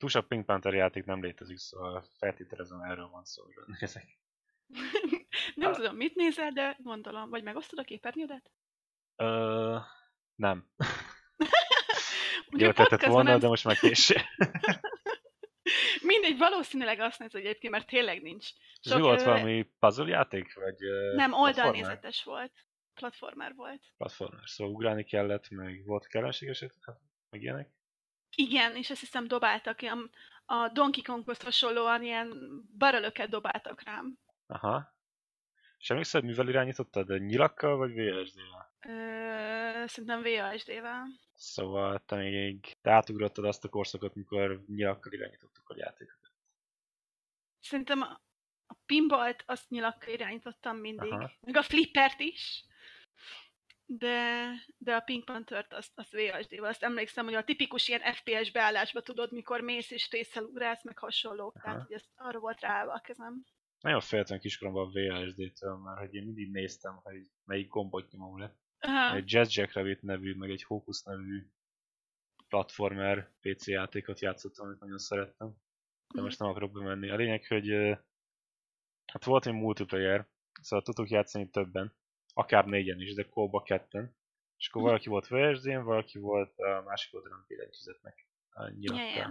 Túl 0.00 0.22
Pink 0.22 0.46
Panther 0.46 0.74
játék 0.74 1.04
nem 1.04 1.22
létezik, 1.22 1.58
szóval 1.58 2.04
feltételezem 2.18 2.80
erről 2.80 3.08
van 3.08 3.24
szó, 3.24 3.42
hogy 3.42 3.54
nézek. 3.80 4.18
nem 5.54 5.72
tudom, 5.72 5.96
mit 5.96 6.14
nézel, 6.14 6.50
de 6.50 6.76
gondolom. 6.78 7.30
Vagy 7.30 7.42
megosztod 7.42 7.78
a 7.78 7.82
képernyődet? 7.82 8.50
Ö, 9.16 9.76
nem. 10.34 10.70
Jó 12.50 12.72
tetett 12.72 13.04
volna, 13.04 13.30
nem... 13.30 13.38
de 13.38 13.48
most 13.48 13.64
már 13.64 13.78
késő. 13.78 14.14
Mindegy, 16.02 16.38
valószínűleg 16.38 17.00
azt 17.00 17.18
néz 17.18 17.34
egyébként, 17.34 17.72
mert 17.72 17.86
tényleg 17.86 18.22
nincs. 18.22 18.46
Sok, 18.80 18.94
Ez 18.94 19.00
volt 19.00 19.20
ö... 19.20 19.24
valami 19.24 19.62
puzzle 19.78 20.08
játék? 20.08 20.54
Vagy, 20.54 20.78
nem, 21.14 21.32
oldalnézetes 21.32 22.24
volt. 22.24 22.52
Platformer 22.94 23.54
volt. 23.54 23.82
Platformer, 23.96 24.42
szóval 24.44 24.72
ugrálni 24.72 25.04
kellett, 25.04 25.50
meg 25.50 25.84
volt 25.84 26.06
kelleséges, 26.06 26.64
meg 27.30 27.42
ilyenek? 27.42 27.78
Igen, 28.34 28.76
és 28.76 28.90
azt 28.90 29.00
hiszem 29.00 29.28
dobáltak, 29.28 29.78
a, 29.80 30.10
a 30.54 30.68
Donkey 30.68 31.02
Konghoz 31.02 31.40
hasonlóan 31.42 32.02
ilyen 32.02 32.32
barölöket 32.78 33.28
dobáltak 33.28 33.82
rám. 33.82 34.18
Aha. 34.46 34.98
És 35.78 35.90
emlékszel, 35.90 36.20
mivel 36.20 36.48
irányítottad? 36.48 37.20
Nyilakkal 37.20 37.76
vagy 37.76 37.92
VSD-vel? 37.92 38.72
Ö, 38.80 39.86
szerintem 39.86 40.22
VSD-vel. 40.22 41.06
Szóval 41.34 42.02
te 42.06 42.16
még 42.16 42.76
te 42.80 42.90
átugrottad 42.90 43.44
azt 43.44 43.64
a 43.64 43.68
korszakot, 43.68 44.14
mikor 44.14 44.64
nyilakkal 44.66 45.12
irányítottuk 45.12 45.68
a 45.68 45.74
játékokat. 45.76 46.32
Szerintem 47.60 48.02
a, 48.02 48.20
a 48.66 48.74
pinballt 48.86 49.42
azt 49.46 49.70
nyilakkal 49.70 50.12
irányítottam 50.12 50.76
mindig. 50.76 51.12
Aha. 51.12 51.30
Meg 51.40 51.56
a 51.56 51.62
flippert 51.62 52.20
is 52.20 52.64
de, 53.98 54.50
de 54.78 54.94
a 54.94 55.00
Pink 55.00 55.24
Panther-t 55.24 55.72
azt, 55.72 55.92
azt 55.94 56.12
VSD-vel. 56.12 56.70
Azt 56.70 56.82
emlékszem, 56.82 57.24
hogy 57.24 57.34
a 57.34 57.44
tipikus 57.44 57.88
ilyen 57.88 58.12
FPS 58.12 58.50
beállásba 58.50 59.00
tudod, 59.00 59.32
mikor 59.32 59.60
mész 59.60 59.90
és 59.90 60.10
részsel 60.10 60.44
ugrász, 60.44 60.84
meg 60.84 60.98
hasonlók. 60.98 61.54
Aha. 61.54 61.64
Tehát, 61.64 61.86
hogy 61.86 61.96
ezt 61.96 62.10
arra 62.14 62.38
volt 62.38 62.60
rá 62.60 62.84
a 62.84 63.00
kezem. 63.00 63.44
Nagyon 63.80 64.00
féltem 64.00 64.38
kiskoromban 64.38 64.86
a 64.86 64.90
VSD-től, 64.90 65.76
mert 65.76 65.98
hogy 65.98 66.14
én 66.14 66.24
mindig 66.24 66.50
néztem, 66.50 67.00
hogy 67.02 67.30
melyik 67.44 67.68
gombot 67.68 68.10
nyomom 68.10 68.38
le. 68.38 68.56
Aha. 68.78 69.14
Egy 69.14 69.32
Jazz 69.32 69.56
Jack 69.56 69.72
Rabbit 69.72 70.02
nevű, 70.02 70.34
meg 70.34 70.50
egy 70.50 70.62
Hocus 70.62 71.02
nevű 71.02 71.46
platformer 72.48 73.30
PC 73.40 73.66
játékot 73.66 74.20
játszottam, 74.20 74.66
amit 74.66 74.80
nagyon 74.80 74.98
szerettem. 74.98 75.48
De 75.48 75.54
mhm. 76.14 76.22
most 76.22 76.38
nem 76.38 76.48
akarok 76.48 76.72
bemenni. 76.72 77.10
A 77.10 77.16
lényeg, 77.16 77.46
hogy 77.46 77.68
hát 79.12 79.24
volt 79.24 79.46
egy 79.46 79.52
multiplayer, 79.52 80.28
szóval 80.60 80.84
tudtuk 80.84 81.08
játszani 81.08 81.50
többen 81.50 81.98
akár 82.34 82.66
négyen 82.66 83.00
is, 83.00 83.14
de 83.14 83.28
kóba 83.28 83.62
ketten. 83.62 84.16
És 84.56 84.68
akkor 84.68 84.82
valaki 84.82 85.08
volt 85.08 85.28
VSD-n, 85.28 85.82
valaki 85.82 86.18
volt 86.18 86.58
a 86.58 86.82
másik 86.86 87.14
oldalon 87.14 87.44
billentyűzetnek 87.46 88.26
a 88.50 88.68
nyilakkal. 88.68 89.04
Yeah, 89.04 89.16
yeah. 89.16 89.30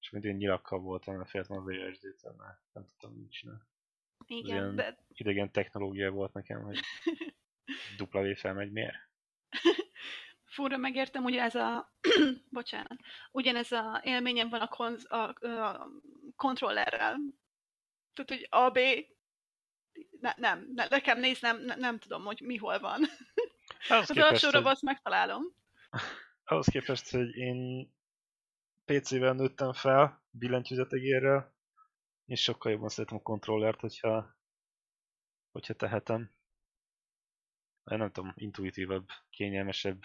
És 0.00 0.10
mindig 0.10 0.36
nyilakkal 0.36 0.78
voltam, 0.78 1.16
mert 1.16 1.30
féltem 1.30 1.56
a 1.56 1.62
VSD-től, 1.62 2.34
mert 2.38 2.58
nem 2.72 2.84
tudtam 2.84 3.12
mit 3.12 3.32
csinálni. 3.32 3.62
Igen, 4.26 4.74
de... 4.74 5.04
idegen 5.08 5.52
technológia 5.52 6.10
volt 6.10 6.32
nekem, 6.32 6.62
hogy 6.62 6.80
dupla 7.96 8.22
V 8.22 8.36
felmegy, 8.36 8.72
miért? 8.72 8.96
Fúra 10.54 10.76
megértem, 10.76 11.24
ugye 11.24 11.42
ez 11.42 11.54
a, 11.54 11.92
bocsánat, 12.50 12.98
ugyanez 13.30 13.72
a 13.72 14.00
élményem 14.04 14.48
van 14.48 14.60
a, 14.60 14.68
konz, 14.68 15.10
a, 15.10 15.28
a 15.28 15.88
kontrollerrel. 16.36 17.16
Tudod, 18.12 18.38
hogy 18.38 18.46
A, 18.50 18.70
B, 18.70 18.78
ne, 20.20 20.32
nem, 20.36 20.70
ne, 20.74 20.86
nekem 20.86 21.18
néz, 21.18 21.40
nem, 21.40 21.60
ne, 21.60 21.74
nem 21.74 21.98
tudom, 21.98 22.24
hogy 22.24 22.40
mi 22.40 22.56
hol 22.56 22.78
van. 22.78 23.02
Az 23.88 24.10
alsóra 24.10 24.62
hogy... 24.62 24.78
megtalálom. 24.80 25.42
Ahhoz 26.44 26.66
képest, 26.66 27.10
hogy 27.10 27.36
én 27.36 27.90
PC-vel 28.84 29.32
nőttem 29.32 29.72
fel, 29.72 30.22
billentyűzetegérrel, 30.30 31.54
és 32.26 32.42
sokkal 32.42 32.72
jobban 32.72 32.88
szeretem 32.88 33.16
a 33.16 33.22
kontrollert, 33.22 33.80
hogyha, 33.80 34.36
hogyha 35.50 35.74
tehetem. 35.74 36.30
Nem 37.84 38.12
tudom, 38.12 38.32
intuitívebb, 38.36 39.08
kényelmesebb. 39.30 40.04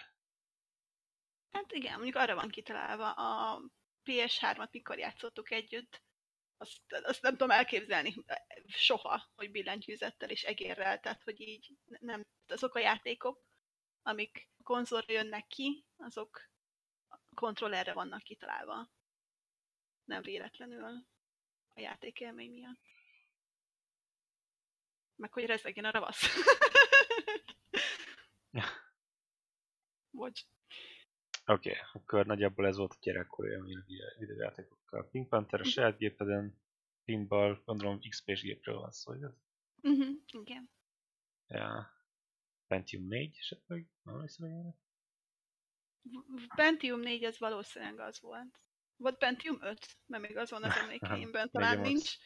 Hát 1.50 1.72
igen, 1.72 1.92
mondjuk 1.94 2.16
arra 2.16 2.34
van 2.34 2.48
kitalálva. 2.48 3.10
A 3.10 3.60
PS3-at 4.04 4.70
mikor 4.70 4.98
játszottuk 4.98 5.50
együtt, 5.50 6.02
azt, 6.56 6.80
azt 7.02 7.22
nem 7.22 7.30
tudom 7.30 7.50
elképzelni 7.50 8.14
soha, 8.66 9.30
hogy 9.34 9.50
billentyűzettel 9.50 10.30
és 10.30 10.42
egérrel, 10.42 11.00
tehát 11.00 11.22
hogy 11.22 11.40
így 11.40 11.72
nem, 11.84 12.26
azok 12.46 12.74
a 12.74 12.78
játékok, 12.78 13.44
amik 14.02 14.48
konzolra 14.62 15.12
jönnek 15.12 15.46
ki, 15.46 15.84
azok 15.96 16.50
kontrollerre 17.34 17.92
vannak 17.92 18.22
kitalálva. 18.22 18.90
Nem 20.04 20.22
véletlenül 20.22 20.84
a 21.74 21.80
játékélmény 21.80 22.52
miatt. 22.52 22.80
Meg 25.16 25.32
hogy 25.32 25.46
rezegjen 25.46 25.84
a 25.84 25.90
ravasz. 25.90 26.22
Bocs. 30.10 30.42
Oké, 31.46 31.70
okay, 31.70 31.82
akkor 31.92 32.26
nagyjából 32.26 32.66
ez 32.66 32.76
volt 32.76 32.92
a 32.92 32.98
gyerekkori 33.00 33.50
élmény 33.50 33.76
a 33.76 34.18
videójátékokkal. 34.18 35.08
Pink 35.10 35.28
Panther 35.28 35.60
a 35.60 35.62
mhm. 35.62 35.72
saját 35.72 35.98
gépeden, 35.98 36.58
pinball, 37.04 37.62
gondolom 37.64 38.00
XP-s 38.08 38.42
gépről 38.42 38.78
van 38.78 38.90
szó, 38.90 39.14
igaz? 39.14 39.42
Uh-huh, 39.82 40.16
igen. 40.26 40.70
Ja. 41.46 41.92
Pentium 42.66 43.06
4 43.08 43.36
esetleg? 43.38 43.86
Nem 44.02 44.20
hiszem, 44.20 44.50
hogy 44.50 44.72
Pentium 46.54 47.00
4 47.00 47.24
az 47.24 47.38
valószínűleg 47.38 47.98
az 47.98 48.20
volt. 48.20 48.60
Vagy 48.96 49.16
Pentium 49.16 49.58
5? 49.60 49.98
Mert 50.06 50.22
még 50.22 50.36
az 50.36 50.50
van 50.56 50.62
az 50.62 50.76
emlékeimben, 50.76 51.50
talán 51.50 51.80
nincs. 51.80 52.16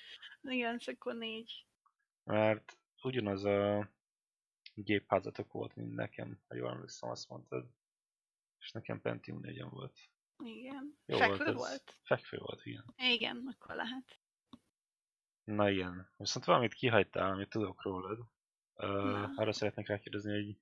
Igen, 0.42 0.80
akkor 0.86 1.14
4. 1.14 1.66
Mert 2.24 2.78
ugyanaz 3.02 3.44
a 3.44 3.90
gépházatok 4.74 5.52
volt, 5.52 5.74
mint 5.74 5.94
nekem, 5.94 6.40
ha 6.48 6.54
jól 6.54 6.70
emlékszem, 6.70 7.10
azt 7.10 7.28
mondtad. 7.28 7.66
És 8.58 8.70
nekem 8.70 9.00
Pentium 9.00 9.40
4 9.40 9.62
volt. 9.62 9.98
Igen. 10.44 10.98
Jó 11.06 11.18
Fekvő 11.18 11.44
volt, 11.44 11.56
volt? 11.56 11.98
Fekvő 12.02 12.38
volt, 12.38 12.66
igen. 12.66 12.84
Igen, 12.96 13.56
akkor 13.58 13.74
lehet. 13.74 14.20
Na 15.44 15.70
igen. 15.70 16.10
Viszont 16.16 16.44
valamit 16.44 16.74
kihagytál, 16.74 17.32
amit 17.32 17.48
tudok 17.48 17.82
rólad. 17.82 18.18
Uh, 18.74 19.38
arra 19.38 19.52
szeretnék 19.52 19.86
rákérdezni, 19.86 20.32
hogy 20.32 20.56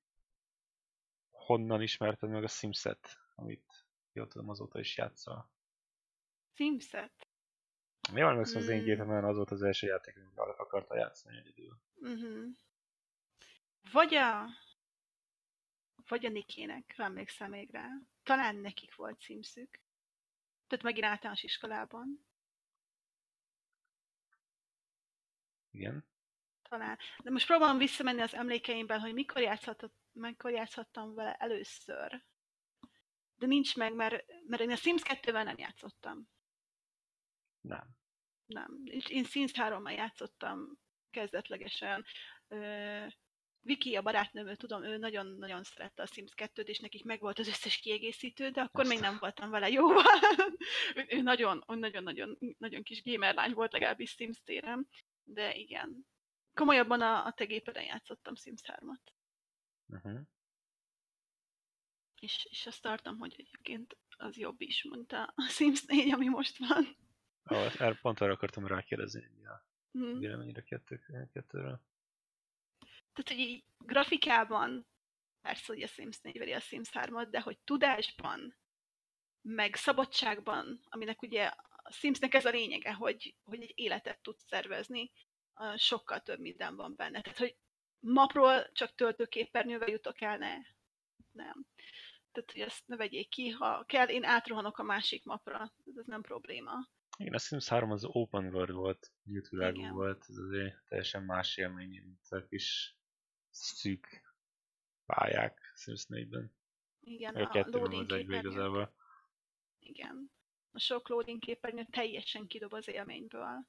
honnan 1.30 1.82
ismerted 1.82 2.30
meg 2.30 2.44
a 2.44 2.48
Simset, 2.48 3.18
amit 3.34 3.86
jól 4.12 4.28
tudom 4.28 4.48
azóta 4.48 4.78
is 4.78 4.96
játszol. 4.96 5.50
Simset? 6.54 7.28
Mi 8.12 8.22
van 8.22 8.38
az 8.38 8.54
az 8.54 8.68
én 8.68 8.76
Hmm. 8.76 8.84
gépemen 8.84 9.24
az 9.24 9.36
volt 9.36 9.50
az 9.50 9.62
első 9.62 9.86
játék, 9.86 10.16
amit 10.16 10.38
akarta 10.38 10.96
játszani 10.96 11.36
egyedül. 11.36 11.78
Uh-huh. 11.94 12.44
Vagy 13.92 14.14
a... 14.14 14.46
Vagy 16.08 16.26
a 16.26 16.28
Nikének, 16.28 16.94
emlékszem 16.96 17.50
még 17.50 17.70
rá. 17.70 17.88
Talán 18.22 18.56
nekik 18.56 18.94
volt 18.94 19.20
címszük. 19.20 19.80
Tehát 20.66 20.84
megint 20.84 21.04
általános 21.04 21.42
iskolában. 21.42 22.26
Igen. 25.70 26.04
Talán. 26.62 26.98
De 27.22 27.30
most 27.30 27.46
próbálom 27.46 27.78
visszamenni 27.78 28.20
az 28.20 28.34
emlékeimben, 28.34 29.00
hogy 29.00 29.12
mikor, 29.12 29.42
játszhatott, 29.42 29.94
mikor 30.12 30.50
játszhattam 30.50 31.14
vele 31.14 31.34
először. 31.34 32.24
De 33.34 33.46
nincs 33.46 33.76
meg, 33.76 33.94
mert, 33.94 34.24
mert 34.46 34.62
én 34.62 34.70
a 34.70 34.76
Sims 34.76 35.02
2-vel 35.04 35.44
nem 35.44 35.58
játszottam. 35.58 36.28
Nem. 37.60 37.88
Nem. 38.46 38.82
Én 39.08 39.24
Sims 39.24 39.52
3-mal 39.54 39.94
játszottam 39.94 40.78
kezdetlegesen. 41.10 42.04
Ö, 42.48 43.06
Viki, 43.66 43.94
a 43.94 44.02
barátnőm, 44.02 44.54
tudom, 44.54 44.82
ő 44.82 44.96
nagyon-nagyon 44.96 45.62
szerette 45.62 46.02
a 46.02 46.06
Sims 46.06 46.32
2-t, 46.36 46.66
és 46.66 46.78
nekik 46.78 47.04
megvolt 47.04 47.38
az 47.38 47.48
összes 47.48 47.76
kiegészítő, 47.78 48.50
de 48.50 48.60
akkor 48.60 48.86
még 48.86 49.00
nem 49.00 49.16
voltam 49.20 49.50
vele 49.50 49.70
jóval. 49.70 50.04
ő, 50.96 51.06
ő 51.08 51.22
nagyon, 51.22 51.64
kis 52.82 53.02
gamer 53.02 53.34
lány 53.34 53.52
volt 53.52 53.72
legalábbis 53.72 54.10
Sims 54.10 54.42
téren. 54.44 54.88
De 55.24 55.54
igen. 55.54 56.06
Komolyabban 56.54 57.00
a, 57.00 57.24
a 57.26 57.32
te 57.32 57.44
gépeden 57.44 57.84
játszottam 57.84 58.34
Sims 58.34 58.60
3-at. 58.64 59.12
Uh-huh. 59.86 60.20
És, 62.20 62.46
és 62.50 62.66
azt 62.66 62.82
tartom, 62.82 63.18
hogy 63.18 63.34
egyébként 63.36 63.96
az 64.16 64.36
jobb 64.36 64.60
is, 64.60 64.84
mint 64.90 65.12
a 65.12 65.34
Sims 65.48 65.84
4, 65.84 66.12
ami 66.12 66.28
most 66.28 66.58
van. 66.58 66.96
Ah, 67.42 68.00
pont 68.00 68.20
arra 68.20 68.32
akartam 68.32 68.66
rákérdezni, 68.66 69.20
hogy 69.20 69.36
mi 69.36 69.46
a 69.46 69.64
Hm. 69.96 70.18
véleményre 70.18 70.62
kettő, 70.62 71.00
kettőről. 71.32 71.80
Tehát, 73.16 73.40
hogy 73.40 73.50
így 73.50 73.64
grafikában 73.78 74.86
persze, 75.40 75.72
hogy 75.72 75.82
a 75.82 75.86
Sims 75.86 76.20
4 76.20 76.38
veri 76.38 76.52
a 76.52 76.60
Sims 76.60 76.88
3-at, 76.92 77.26
de 77.30 77.40
hogy 77.40 77.58
tudásban, 77.58 78.56
meg 79.40 79.74
szabadságban, 79.74 80.80
aminek 80.88 81.22
ugye 81.22 81.44
a 81.44 81.92
Simsnek 81.92 82.34
ez 82.34 82.44
a 82.44 82.50
lényege, 82.50 82.92
hogy, 82.92 83.36
hogy 83.44 83.62
egy 83.62 83.72
életet 83.74 84.22
tudsz 84.22 84.46
szervezni, 84.46 85.12
sokkal 85.76 86.20
több 86.20 86.38
minden 86.38 86.76
van 86.76 86.94
benne. 86.96 87.20
Tehát, 87.20 87.38
hogy 87.38 87.56
mapról 87.98 88.72
csak 88.72 88.94
töltőképernyővel 88.94 89.88
jutok 89.88 90.20
el, 90.20 90.38
ne. 90.38 90.54
Nem. 91.32 91.66
Tehát, 92.32 92.50
hogy 92.52 92.60
ezt 92.60 92.86
ne 92.86 92.96
vegyék 92.96 93.28
ki, 93.28 93.48
ha 93.48 93.84
kell, 93.84 94.08
én 94.08 94.24
átrohanok 94.24 94.78
a 94.78 94.82
másik 94.82 95.24
mapra, 95.24 95.72
ez 95.96 96.06
nem 96.06 96.22
probléma. 96.22 96.72
Igen, 97.18 97.34
a 97.34 97.38
Sims 97.38 97.68
3 97.68 97.90
az 97.90 98.04
open 98.04 98.44
world 98.54 98.74
volt, 98.74 99.12
nyílt 99.24 99.48
világú 99.48 99.88
volt, 99.88 100.24
ez 100.28 100.36
azért 100.36 100.84
teljesen 100.88 101.22
más 101.22 101.56
élmény, 101.56 101.88
mint 101.88 102.26
a 102.28 102.46
kis 102.46 102.96
szűk 103.56 104.34
pályák 105.06 105.72
Sims 105.76 106.06
4-ben. 106.08 106.54
Igen, 107.00 107.34
a 107.34 107.40
a 107.40 107.66
loading 107.66 108.02
az 108.02 108.12
egybe 108.12 108.16
képernyők. 108.16 108.44
igazából. 108.52 108.94
Igen. 109.78 110.30
A 110.70 110.78
sok 110.78 111.08
loading 111.08 111.40
képernyő 111.40 111.86
teljesen 111.90 112.46
kidob 112.46 112.72
az 112.72 112.88
élményből. 112.88 113.66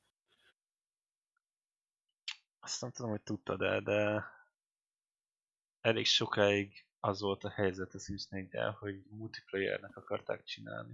Azt 2.60 2.82
nem 2.82 2.92
tudom, 2.92 3.12
hogy 3.12 3.22
tudtad 3.22 3.60
de, 3.60 3.80
de 3.80 4.26
elég 5.82 6.06
sokáig 6.06 6.86
az 7.00 7.22
volt 7.22 7.44
a 7.44 7.50
helyzet 7.50 7.94
a 7.94 8.00
Sims 8.00 8.28
4 8.28 8.58
hogy 8.80 9.04
multiplayernek 9.10 9.96
akarták 9.98 10.44
csinálni. 10.44 10.94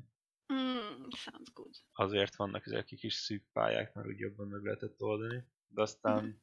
Mm, 0.54 1.08
sounds 1.10 1.52
good. 1.54 1.76
Azért 1.94 2.36
vannak 2.36 2.66
ezek 2.66 2.88
a 2.92 2.96
kis 2.96 3.14
szűk 3.14 3.46
pályák, 3.52 3.94
mert 3.94 4.08
úgy 4.08 4.20
jobban 4.20 4.48
meg 4.48 4.64
lehetett 4.64 5.02
oldani. 5.02 5.44
De 5.68 5.82
aztán, 5.82 6.24
Mhm. 6.24 6.34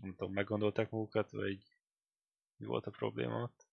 nem 0.00 0.10
tudom, 0.14 0.32
meggondolták 0.32 0.90
magukat, 0.90 1.30
vagy 1.30 1.73
mi 2.64 2.70
volt 2.70 2.86
a 2.86 2.90
probléma 2.90 3.42
ott. 3.42 3.66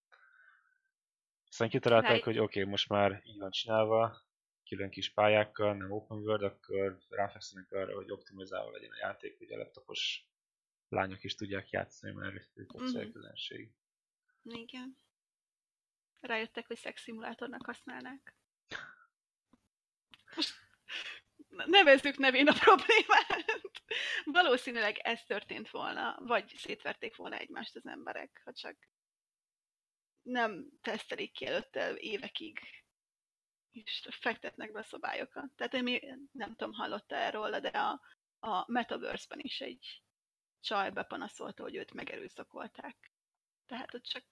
Aztán 1.50 1.70
kitalálták, 1.70 2.10
Ráj- 2.10 2.24
hogy 2.24 2.38
oké, 2.40 2.60
okay, 2.60 2.72
most 2.72 2.90
már 2.90 3.22
így 3.26 3.38
van 3.38 3.52
csinálva, 3.52 4.22
külön 4.66 4.90
kis 4.90 5.14
pályákkal, 5.14 5.74
nem 5.76 5.92
open 5.92 6.18
world, 6.18 6.44
akkor 6.44 7.00
ráfekszenek 7.10 7.72
arra, 7.72 7.96
hogy 7.96 8.12
optimizálva 8.12 8.72
legyen 8.72 8.92
a 8.92 8.98
játék, 8.98 9.38
hogy 9.38 9.52
a 9.52 9.58
laptopos 9.58 10.26
lányok 10.90 11.24
is 11.24 11.36
tudják 11.36 11.70
játszani, 11.70 12.14
mert 12.14 12.50
a 12.68 12.78
Mhm. 12.78 12.86
célközönség. 12.86 13.74
Igen. 14.44 14.98
Rájöttek, 16.20 16.68
hogy 16.68 16.78
szexszimulátornak 16.78 17.66
használnák. 17.66 18.36
Most 20.36 20.54
ne- 21.36 21.41
nevezzük 21.66 22.18
nevén 22.18 22.48
a 22.48 22.54
problémát. 22.54 23.62
Valószínűleg 24.24 24.98
ez 24.98 25.24
történt 25.24 25.70
volna, 25.70 26.18
vagy 26.20 26.54
szétverték 26.58 27.16
volna 27.16 27.38
egymást 27.38 27.76
az 27.76 27.86
emberek, 27.86 28.42
ha 28.44 28.54
csak 28.54 28.78
nem 30.22 30.70
tesztelik 30.82 31.32
ki 31.32 31.46
előtte 31.46 31.94
évekig, 31.96 32.60
és 33.72 34.08
fektetnek 34.20 34.72
be 34.72 34.80
a 34.80 34.84
szabályokat. 34.84 35.52
Tehát 35.56 35.74
én 35.74 36.30
nem 36.32 36.56
tudom, 36.56 36.74
hallotta 36.74 37.16
erről, 37.16 37.60
de 37.60 37.68
a, 37.68 38.02
a 38.40 38.72
Metaverse-ben 38.72 39.40
is 39.40 39.62
egy 39.62 40.04
csaj 40.60 40.92
bepanaszolta, 40.92 41.64
hogy 41.64 41.76
őt 41.76 41.94
megerőszakolták. 41.94 43.12
Tehát 43.66 43.94
ott 43.94 44.04
csak 44.04 44.24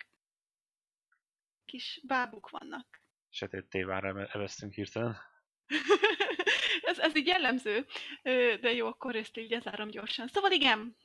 kis 1.66 2.02
bábuk 2.08 2.50
vannak. 2.50 3.02
Sötét 3.30 3.70
tévára 3.70 4.28
eveztünk 4.28 4.74
hirtelen. 4.74 5.18
ez, 6.90 7.00
ez 7.00 7.16
így 7.16 7.28
jellemző, 7.28 7.86
de 8.62 8.74
jó, 8.74 8.88
akkor 8.88 9.16
ezt 9.16 9.38
így 9.38 9.50
lezárom 9.50 9.90
gyorsan. 9.90 10.28
Szóval 10.28 10.52
igen, 10.52 10.96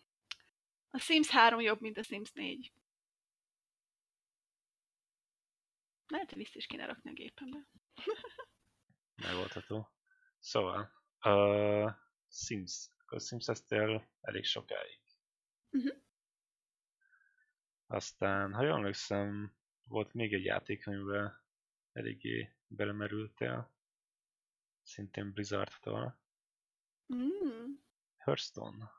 a 0.91 0.99
Sims 0.99 1.31
3 1.31 1.61
jobb, 1.61 1.81
mint 1.81 1.99
a 1.99 2.03
Sims 2.03 2.33
4. 2.33 2.73
Lehet, 6.07 6.29
hogy 6.29 6.39
vissza 6.39 6.59
is 6.59 6.67
kéne 6.67 6.87
rakni 6.87 7.11
a 7.11 7.13
gépembe. 7.13 7.67
megoldható. 9.27 9.93
Szóval, 10.39 10.93
uh, 11.25 11.93
Sims. 12.29 12.89
Akkor 12.99 13.21
Sims 13.21 13.47
eztél 13.47 14.09
elég 14.21 14.45
sokáig. 14.45 15.01
Mhm. 15.71 15.89
Aztán, 17.87 18.53
ha 18.53 18.63
jól 18.63 18.77
emlékszem, 18.77 19.57
volt 19.85 20.13
még 20.13 20.33
egy 20.33 20.45
játék, 20.45 20.87
amiben 20.87 21.43
eléggé 21.93 22.57
belemerültél. 22.67 23.74
Szintén 24.85 25.33
Blizzardtól. 25.33 26.19
Mm. 27.15 27.73
Hearthstone. 28.17 28.91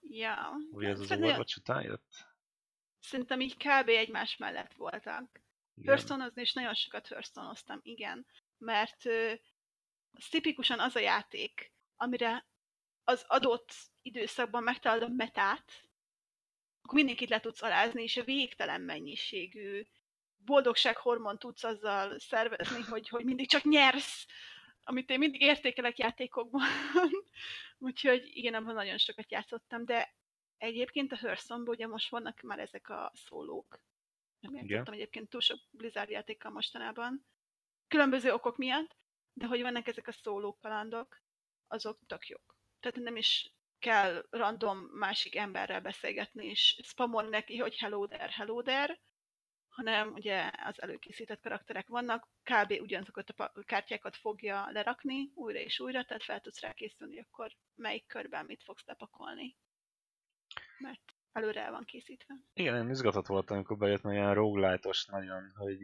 Ja. 0.00 0.52
Vagy 0.70 0.84
ez 0.84 1.00
az 1.00 1.06
Szerintem- 1.06 1.28
Overwatch 1.28 1.58
után 1.58 1.82
jött? 1.82 2.26
Szerintem 3.00 3.40
így 3.40 3.56
kb. 3.56 3.88
egymás 3.88 4.36
mellett 4.36 4.74
voltak. 4.74 5.40
Hearthstone-ozni 5.84 6.42
is 6.42 6.52
nagyon 6.52 6.74
sokat 6.74 7.06
hearthstone 7.06 7.80
igen. 7.82 8.26
Mert 8.58 9.04
ö, 9.04 9.32
az 10.12 10.28
tipikusan 10.28 10.80
az 10.80 10.96
a 10.96 11.00
játék, 11.00 11.72
amire 11.96 12.46
az 13.04 13.24
adott 13.28 13.74
időszakban 14.02 14.62
megtalálod 14.62 15.02
a 15.02 15.14
metát, 15.14 15.88
akkor 16.82 16.94
mindenkit 16.94 17.28
le 17.28 17.40
tudsz 17.40 17.62
alázni, 17.62 18.02
és 18.02 18.16
a 18.16 18.24
végtelen 18.24 18.80
mennyiségű 18.80 19.86
boldogsághormon 20.36 21.38
tudsz 21.38 21.64
azzal 21.64 22.18
szervezni, 22.18 22.80
hogy, 22.82 23.08
hogy 23.08 23.24
mindig 23.24 23.48
csak 23.48 23.62
nyersz, 23.62 24.26
amit 24.84 25.10
én 25.10 25.18
mindig 25.18 25.40
értékelek 25.40 25.98
játékokban. 25.98 26.66
Úgyhogy 27.78 28.30
igen, 28.32 28.54
abban 28.54 28.74
nagyon 28.74 28.98
sokat 28.98 29.30
játszottam, 29.30 29.84
de 29.84 30.14
egyébként 30.56 31.12
a 31.12 31.16
hearthstone 31.16 31.70
ugye 31.70 31.86
most 31.86 32.10
vannak 32.10 32.40
már 32.40 32.58
ezek 32.58 32.88
a 32.88 33.12
szólók. 33.14 33.80
Nem 34.40 34.54
játszottam 34.54 34.94
egyébként 34.94 35.28
túl 35.28 35.40
sok 35.40 35.58
Blizzard 35.70 36.10
játékkal 36.10 36.50
mostanában. 36.50 37.26
Különböző 37.88 38.32
okok 38.32 38.56
miatt, 38.56 38.96
de 39.32 39.46
hogy 39.46 39.62
vannak 39.62 39.86
ezek 39.86 40.08
a 40.08 40.12
szóló 40.12 40.58
kalandok, 40.60 41.22
azok 41.66 41.98
tök 42.06 42.26
jók. 42.26 42.56
Tehát 42.80 42.96
nem 42.96 43.16
is 43.16 43.54
kell 43.78 44.26
random 44.30 44.78
másik 44.78 45.36
emberrel 45.36 45.80
beszélgetni, 45.80 46.46
és 46.46 46.80
spamolni 46.82 47.28
neki, 47.28 47.56
hogy 47.56 47.76
hello 47.76 48.06
there, 48.06 48.30
hello 48.30 48.62
there, 48.62 49.00
hanem 49.72 50.12
ugye 50.12 50.50
az 50.64 50.82
előkészített 50.82 51.40
karakterek 51.40 51.88
vannak, 51.88 52.28
kb. 52.42 52.80
ugyanazokat 52.80 53.28
a 53.28 53.52
kártyákat 53.64 54.16
fogja 54.16 54.70
lerakni 54.70 55.30
újra 55.34 55.58
és 55.58 55.80
újra, 55.80 56.04
tehát 56.04 56.22
fel 56.22 56.40
tudsz 56.40 56.60
rá 56.60 56.72
készülni, 56.72 57.20
akkor 57.20 57.52
melyik 57.74 58.06
körben 58.06 58.44
mit 58.44 58.62
fogsz 58.62 58.86
lepakolni. 58.86 59.56
Mert 60.78 61.02
előre 61.32 61.64
el 61.64 61.70
van 61.70 61.84
készítve. 61.84 62.34
Igen, 62.52 62.76
én 62.76 62.90
izgatott 62.90 63.26
voltam, 63.26 63.56
amikor 63.56 63.76
bejött 63.76 64.02
mert 64.02 64.16
ilyen 64.16 64.34
roguelite-os 64.34 65.06
nagyon, 65.06 65.52
hogy 65.54 65.78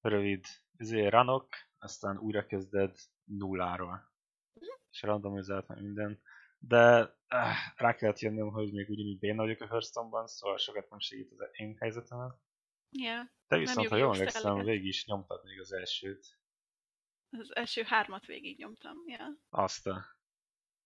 rövid 0.00 0.44
izé, 0.76 1.06
ranok, 1.06 1.48
aztán 1.78 2.18
újra 2.18 2.46
kezded 2.46 2.96
nulláról. 3.24 4.12
És 4.90 5.02
randomizált 5.02 5.68
meg 5.68 5.82
minden. 5.82 6.20
de 6.58 7.00
uh, 7.00 7.54
rá 7.76 7.94
kellett 7.94 8.18
jönnöm, 8.18 8.50
hogy 8.50 8.72
még 8.72 8.88
ugyanúgy 8.88 9.18
béna 9.18 9.42
vagyok 9.42 9.60
a 9.60 9.66
Hearthstone-ban, 9.66 10.26
szóval 10.26 10.58
sokat 10.58 10.90
nem 10.90 10.98
segít 10.98 11.32
az 11.32 11.48
én 11.52 11.76
helyzetemet. 11.78 12.38
Yeah. 12.90 13.26
Te 13.46 13.56
viszont, 13.56 13.88
ha 13.88 13.96
jól 13.96 14.14
emlékszem, 14.14 14.58
végig 14.58 14.86
is 14.86 15.06
nyomtad 15.06 15.44
még 15.44 15.60
az 15.60 15.72
elsőt. 15.72 16.38
Az 17.30 17.56
első 17.56 17.82
hármat 17.82 18.26
végig 18.26 18.58
nyomtam, 18.58 18.96
ja. 19.06 19.38
Azt 19.50 19.86
a... 19.86 20.04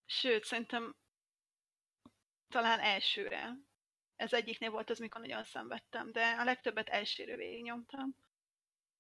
Sőt, 0.05 0.45
szerintem 0.45 0.97
talán 2.49 2.81
elsőre. 2.81 3.57
Ez 4.17 4.33
egyiknél 4.33 4.71
volt 4.71 4.91
az, 4.91 4.99
mikor 4.99 5.21
nagyon 5.21 5.45
szenvedtem, 5.45 6.13
de 6.13 6.27
a 6.39 6.45
legtöbbet 6.45 6.89
elsőre 6.89 7.37
végig 7.37 7.63
nyomtam. 7.63 8.17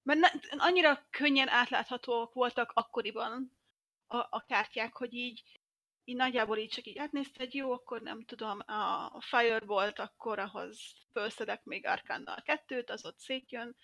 Mert 0.02 0.20
ne, 0.20 0.28
annyira 0.56 1.06
könnyen 1.10 1.48
átláthatóak 1.48 2.32
voltak 2.32 2.70
akkoriban 2.74 3.58
a, 4.06 4.16
a 4.16 4.44
kártyák, 4.46 4.96
hogy 4.96 5.14
így, 5.14 5.60
így 6.04 6.16
nagyjából 6.16 6.58
így 6.58 6.70
csak 6.70 6.86
így 6.86 6.98
átnézted, 6.98 7.54
jó, 7.54 7.72
akkor 7.72 8.02
nem 8.02 8.24
tudom, 8.24 8.58
a 8.66 9.20
Firebolt, 9.20 9.98
akkor 9.98 10.38
ahhoz 10.38 10.78
felszedek 11.12 11.64
még 11.64 11.86
Arkánnal 11.86 12.42
kettőt, 12.42 12.90
az 12.90 13.04
ott 13.04 13.18
szétjön, 13.18 13.76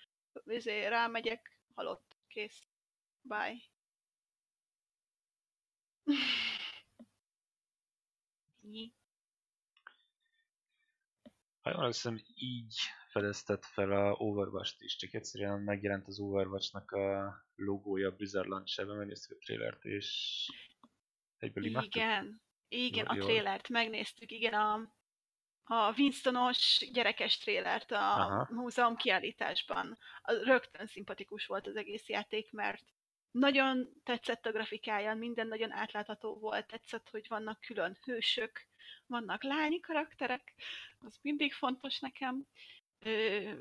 ezért 0.46 0.88
rámegyek, 0.88 1.60
halott, 1.74 2.16
kész, 2.28 2.66
bye. 3.20 3.56
Ha 11.60 11.70
jól 11.70 11.86
hiszem, 11.86 12.22
így 12.34 12.74
fedezted 13.10 13.64
fel 13.64 13.92
a 13.92 14.12
Overwatch-t 14.12 14.80
is, 14.80 14.96
csak 14.96 15.14
egyszerűen 15.14 15.60
megjelent 15.60 16.06
az 16.06 16.18
Overwatch-nak 16.18 16.90
a 16.90 17.36
logója 17.54 18.08
a 18.08 18.14
Blizzard 18.16 18.48
launch 18.48 18.86
megnéztük 18.86 19.36
a 19.36 19.44
trailert, 19.44 19.84
és 19.84 20.48
egyből 21.38 21.64
imádtuk. 21.64 21.94
Igen, 21.94 22.42
igen, 22.68 23.06
a 23.06 23.14
trailert 23.14 23.68
megnéztük, 23.68 24.30
igen, 24.30 24.54
a, 24.54 24.92
a 25.64 25.94
Winstonos 25.96 26.88
gyerekes 26.92 27.38
trélert 27.38 27.90
a 27.90 28.20
Aha. 28.20 28.48
múzeum 28.50 28.96
kiállításban. 28.96 29.98
Rögtön 30.22 30.86
szimpatikus 30.86 31.46
volt 31.46 31.66
az 31.66 31.76
egész 31.76 32.08
játék, 32.08 32.52
mert 32.52 32.84
nagyon 33.30 33.88
tetszett 34.04 34.46
a 34.46 34.52
grafikája, 34.52 35.14
minden 35.14 35.46
nagyon 35.46 35.72
átlátható 35.72 36.38
volt, 36.38 36.66
tetszett, 36.66 37.08
hogy 37.10 37.26
vannak 37.28 37.60
külön 37.60 37.98
hősök, 38.04 38.66
vannak 39.06 39.42
lányi 39.42 39.80
karakterek, 39.80 40.54
az 40.98 41.18
mindig 41.22 41.52
fontos 41.52 41.98
nekem. 41.98 42.46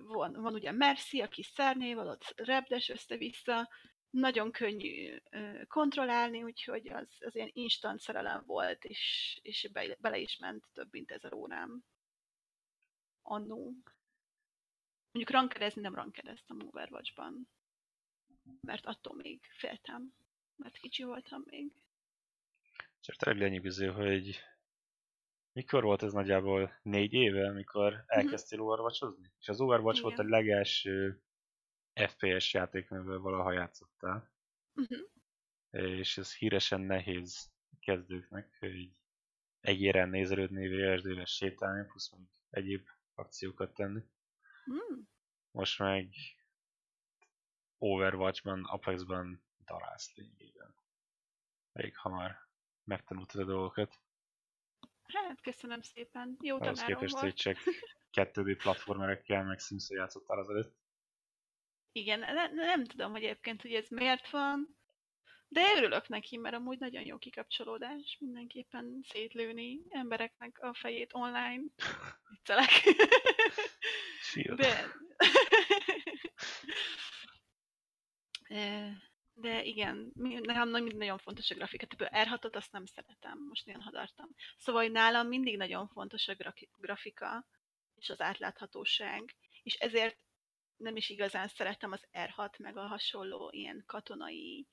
Van, 0.04 0.34
van 0.34 0.54
ugye 0.54 0.72
Mercy, 0.72 1.22
aki 1.22 1.44
szernéval, 1.44 2.08
ott 2.08 2.34
repdes 2.36 2.90
össze-vissza, 2.90 3.70
nagyon 4.10 4.52
könnyű 4.52 5.18
kontrollálni, 5.68 6.44
úgyhogy 6.44 6.88
az, 6.88 7.08
az 7.20 7.36
ilyen 7.36 7.52
instant 7.54 8.00
szerelem 8.00 8.44
volt, 8.46 8.84
és, 8.84 9.40
és 9.42 9.70
be, 9.74 9.98
bele 10.00 10.18
is 10.18 10.38
ment 10.38 10.66
több 10.74 10.88
mint 10.92 11.12
ezer 11.12 11.34
órám. 11.34 11.84
Annó. 13.22 13.74
Mondjuk 15.12 15.38
rankedezni 15.38 15.82
nem 15.82 15.96
rankedeztem 15.96 16.58
Overwatch-ban 16.68 17.48
mert 18.62 18.86
attól 18.86 19.16
még 19.16 19.40
féltem, 19.58 20.14
mert 20.56 20.78
kicsi 20.78 21.04
voltam 21.04 21.44
még. 21.46 21.72
Csak 23.00 23.16
tényleg 23.16 23.42
lenyűgöző, 23.42 23.92
hogy 23.92 24.40
mikor 25.52 25.84
volt 25.84 26.04
ez 26.04 26.14
nagyjából 26.14 26.80
négy 26.82 27.14
éve, 27.14 27.48
amikor 27.48 27.92
mhm. 27.92 28.02
elkezdtél 28.06 28.60
uh-huh. 28.60 28.74
overwatch 28.74 29.06
És 29.40 29.48
az 29.48 29.62
Overwatch 29.62 30.00
Igen. 30.00 30.10
volt 30.10 30.28
a 30.28 30.30
legelső 30.30 31.22
FPS 32.06 32.54
játék, 32.54 32.92
amivel 32.92 33.18
valaha 33.18 33.52
játszottál. 33.52 34.32
Uh-huh. 34.76 35.00
És 35.70 36.18
ez 36.18 36.36
híresen 36.36 36.82
nehéz 36.82 37.52
kezdőknek, 37.80 38.58
hogy 38.60 38.92
egéren 39.60 40.10
nézelődni, 40.10 40.68
vsd 40.68 41.28
sétálni, 41.28 41.86
plusz 41.86 42.12
még 42.12 42.28
egyéb 42.50 42.88
akciókat 43.14 43.74
tenni. 43.74 44.02
Mm. 44.72 45.00
Most 45.52 45.80
meg 45.80 46.14
Overwatchban, 47.78 48.64
Apexban 48.64 49.44
darálsz 49.66 50.16
lényegében. 50.16 50.76
Elég 51.74 51.98
hamar 51.98 52.36
megtanultad 52.84 53.42
a 53.42 53.46
dolgokat. 53.46 54.00
Hát, 55.04 55.42
köszönöm 55.42 55.82
szépen. 55.82 56.38
Jó 56.42 56.62
Ahhoz 56.62 56.84
képest, 56.84 57.14
volt. 57.14 57.24
hogy 57.24 57.34
csak 57.34 57.58
2D 58.18 58.56
platformerekkel 58.58 59.44
meg 59.44 59.60
sims 59.60 59.90
játszottál 59.90 60.40
az 60.40 60.50
előtt. 60.50 60.76
Igen, 61.98 62.20
ne, 62.20 62.48
nem 62.48 62.86
tudom, 62.86 63.12
hogy 63.12 63.24
egyébként, 63.24 63.62
hogy 63.62 63.74
ez 63.74 63.90
miért 63.90 64.30
van, 64.30 64.78
de 65.48 65.62
örülök 65.76 66.08
neki, 66.08 66.38
mert 66.38 66.56
amúgy 66.56 66.80
nagyon 66.80 67.06
jó 67.06 67.18
kikapcsolódás, 67.18 68.18
mindenképpen 68.20 69.06
szétlőni 69.10 69.80
embereknek 69.90 70.60
a 70.62 70.74
fejét 70.74 71.14
online. 71.14 71.62
Viccelek. 72.30 72.70
de... 74.56 74.96
De 79.40 79.64
igen, 79.64 80.12
nekem 80.42 80.70
nagyon 80.70 81.18
fontos 81.18 81.52
a 81.52 81.56
grafika. 81.56 81.86
Tehát 81.86 82.28
R6-ot 82.28 82.56
azt 82.56 82.72
nem 82.72 82.86
szeretem, 82.86 83.46
most 83.48 83.66
nagyon 83.66 83.82
hadartam. 83.82 84.30
Szóval 84.58 84.88
nálam 84.88 85.28
mindig 85.28 85.58
nagyon 85.58 85.88
fontos 85.88 86.28
a 86.28 86.36
grafika 86.78 87.48
és 87.96 88.10
az 88.10 88.22
átláthatóság, 88.22 89.36
és 89.64 89.74
ezért 89.74 90.27
nem 90.78 90.96
is 90.96 91.10
igazán 91.10 91.48
szeretem 91.48 91.92
az 91.92 92.08
R6 92.14 92.60
meg 92.60 92.78
a 92.78 92.88
hasonló 92.88 93.50
ilyen 93.52 93.84
katonai 93.86 94.68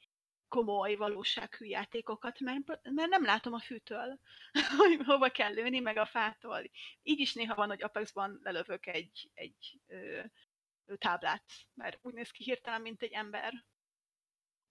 komoly 0.49 0.95
valósághű 0.95 1.67
játékokat, 1.67 2.41
mert, 2.41 2.67
mert 2.83 3.09
nem 3.09 3.25
látom 3.25 3.53
a 3.53 3.61
fűtől, 3.61 4.19
hogy 4.79 5.01
hova 5.05 5.29
kell 5.29 5.53
lőni, 5.53 5.81
meg 5.81 5.97
a 5.97 6.07
fától. 6.07 6.71
Így 7.03 7.19
is 7.21 7.35
néha 7.35 7.55
van, 7.55 7.69
hogy 7.69 7.83
Apexban 7.83 8.41
lelövök 8.43 8.87
egy, 8.87 9.31
egy 9.35 9.81
ö, 9.87 10.23
táblát, 10.99 11.45
mert 11.75 11.99
úgy 12.03 12.15
néz 12.15 12.31
ki 12.31 12.43
hirtelen, 12.45 12.81
mint 12.81 13.03
egy 13.03 13.13
ember. 13.13 13.65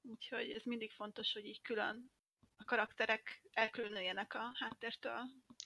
Úgyhogy 0.02 0.50
ez 0.52 0.63
mindig 0.63 0.91
fontos, 0.91 1.34
hogy 1.34 1.46
így 1.46 1.62
külön 1.62 2.12
a 2.58 2.63
karakterek 2.63 3.41
elkülönüljenek 3.52 4.34
a 4.34 4.52
háttértől. 4.54 5.19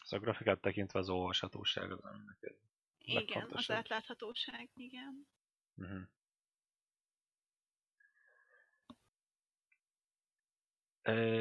Ez 0.04 0.12
a 0.12 0.20
grafikát 0.20 0.62
tekintve 0.62 1.00
az 1.00 1.10
olvashatóság 1.10 1.92
az, 1.92 2.04
ami 2.04 2.24
neked 2.26 2.56
Igen, 2.98 3.48
az 3.52 3.72
átláthatóság, 3.72 4.70
igen. 4.74 5.28
Uh-huh. 5.78 6.02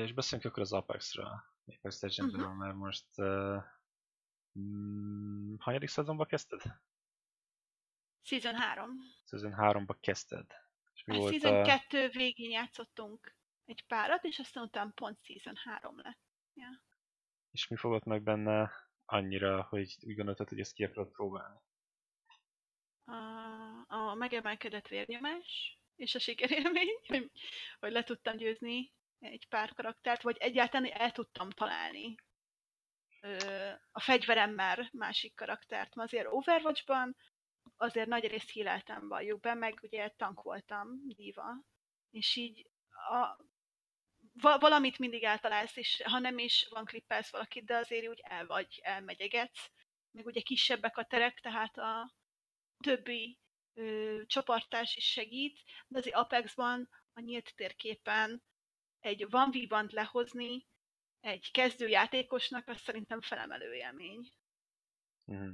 És 0.04 0.12
beszéljünk 0.12 0.50
akkor 0.50 0.62
az 0.62 0.72
Apex-ről, 0.72 1.44
Apex 1.66 2.02
legends 2.02 2.34
uh-huh. 2.34 2.54
mert 2.54 2.74
most 2.74 3.06
uh, 3.16 3.62
mm, 4.58 5.54
hanyadik 5.58 5.88
szezonba 5.88 6.24
kezdted? 6.24 6.62
Season 8.22 8.54
3. 8.54 8.90
Season 9.24 9.54
3-ba 9.56 9.96
kezdted. 10.00 10.46
És 10.94 11.04
mi 11.04 11.16
a 11.16 11.18
volt 11.18 11.32
Season 11.32 11.60
a... 11.60 11.64
2 11.64 12.08
végén 12.08 12.50
játszottunk 12.50 13.36
egy 13.64 13.84
párat, 13.86 14.24
és 14.24 14.38
aztán 14.38 14.64
utána 14.64 14.90
pont 14.94 15.18
Season 15.22 15.56
3 15.56 15.98
lett. 15.98 16.20
Ja. 16.54 16.82
És 17.50 17.68
mi 17.68 17.76
fogott 17.76 18.04
meg 18.04 18.22
benne 18.22 18.72
annyira, 19.04 19.62
hogy 19.62 19.96
úgy 20.00 20.16
gondoltad, 20.16 20.48
hogy 20.48 20.60
ezt 20.60 20.72
ki 20.72 20.84
akarod 20.84 21.10
próbálni? 21.10 21.60
A, 23.04 23.14
a 23.86 24.14
megemelkedett 24.14 24.88
vérnyomás, 24.88 25.78
és 25.96 26.14
a 26.14 26.18
sikerélmény, 26.18 27.00
hogy, 27.06 27.30
hogy 27.78 27.92
le 27.92 28.02
tudtam 28.02 28.36
győzni 28.36 28.92
egy 29.18 29.46
pár 29.48 29.74
karaktert, 29.74 30.22
vagy 30.22 30.36
egyáltalán 30.38 30.92
el 30.92 31.12
tudtam 31.12 31.50
találni 31.50 32.14
a 33.92 34.00
fegyveremmel 34.00 34.88
másik 34.92 35.34
karaktert. 35.34 35.94
Ma 35.94 36.02
azért 36.02 36.26
Overwatchban 36.30 37.16
azért 37.76 38.08
nagy 38.08 38.26
részt 38.26 38.50
híleltem 38.50 39.08
valljuk 39.08 39.40
be, 39.40 39.54
meg 39.54 39.78
ugye 39.82 40.08
tank 40.08 40.42
voltam, 40.42 40.88
diva, 41.04 41.64
és 42.10 42.36
így 42.36 42.70
a, 42.90 43.36
valamit 44.58 44.98
mindig 44.98 45.22
eltalálsz, 45.22 45.76
és 45.76 46.02
ha 46.04 46.18
nem 46.18 46.38
is 46.38 46.66
van 46.70 46.84
klippelsz 46.84 47.30
valakit, 47.30 47.64
de 47.64 47.76
azért 47.76 48.08
úgy 48.08 48.20
el 48.22 48.46
vagy, 48.46 48.80
elmegyegetsz, 48.82 49.70
meg 50.10 50.26
ugye 50.26 50.40
kisebbek 50.40 50.96
a 50.96 51.04
terek, 51.04 51.40
tehát 51.40 51.78
a 51.78 52.14
többi 52.78 53.38
ö, 53.76 54.22
csoportás 54.26 54.96
is 54.96 55.10
segít, 55.10 55.62
de 55.88 55.98
azért 55.98 56.16
Apexban 56.16 56.88
a 57.12 57.20
nyílt 57.20 57.52
térképen 57.56 58.42
egy 59.00 59.30
van 59.30 59.50
v 59.50 59.92
lehozni 59.92 60.66
egy 61.20 61.50
kezdőjátékosnak, 61.50 62.68
az 62.68 62.80
szerintem 62.80 63.20
felemelő 63.20 63.74
élmény. 63.74 64.32
Mm. 65.32 65.52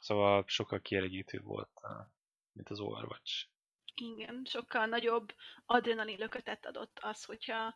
Szóval 0.00 0.44
sokkal 0.46 0.80
kielégítőbb 0.80 1.44
volt, 1.44 1.80
mint 2.52 2.68
az 2.68 2.80
Overwatch. 2.80 3.46
Igen, 3.94 4.44
sokkal 4.44 4.86
nagyobb 4.86 5.34
adrenalin 5.66 6.18
lökötet 6.18 6.66
adott 6.66 6.98
az, 7.00 7.24
hogyha 7.24 7.74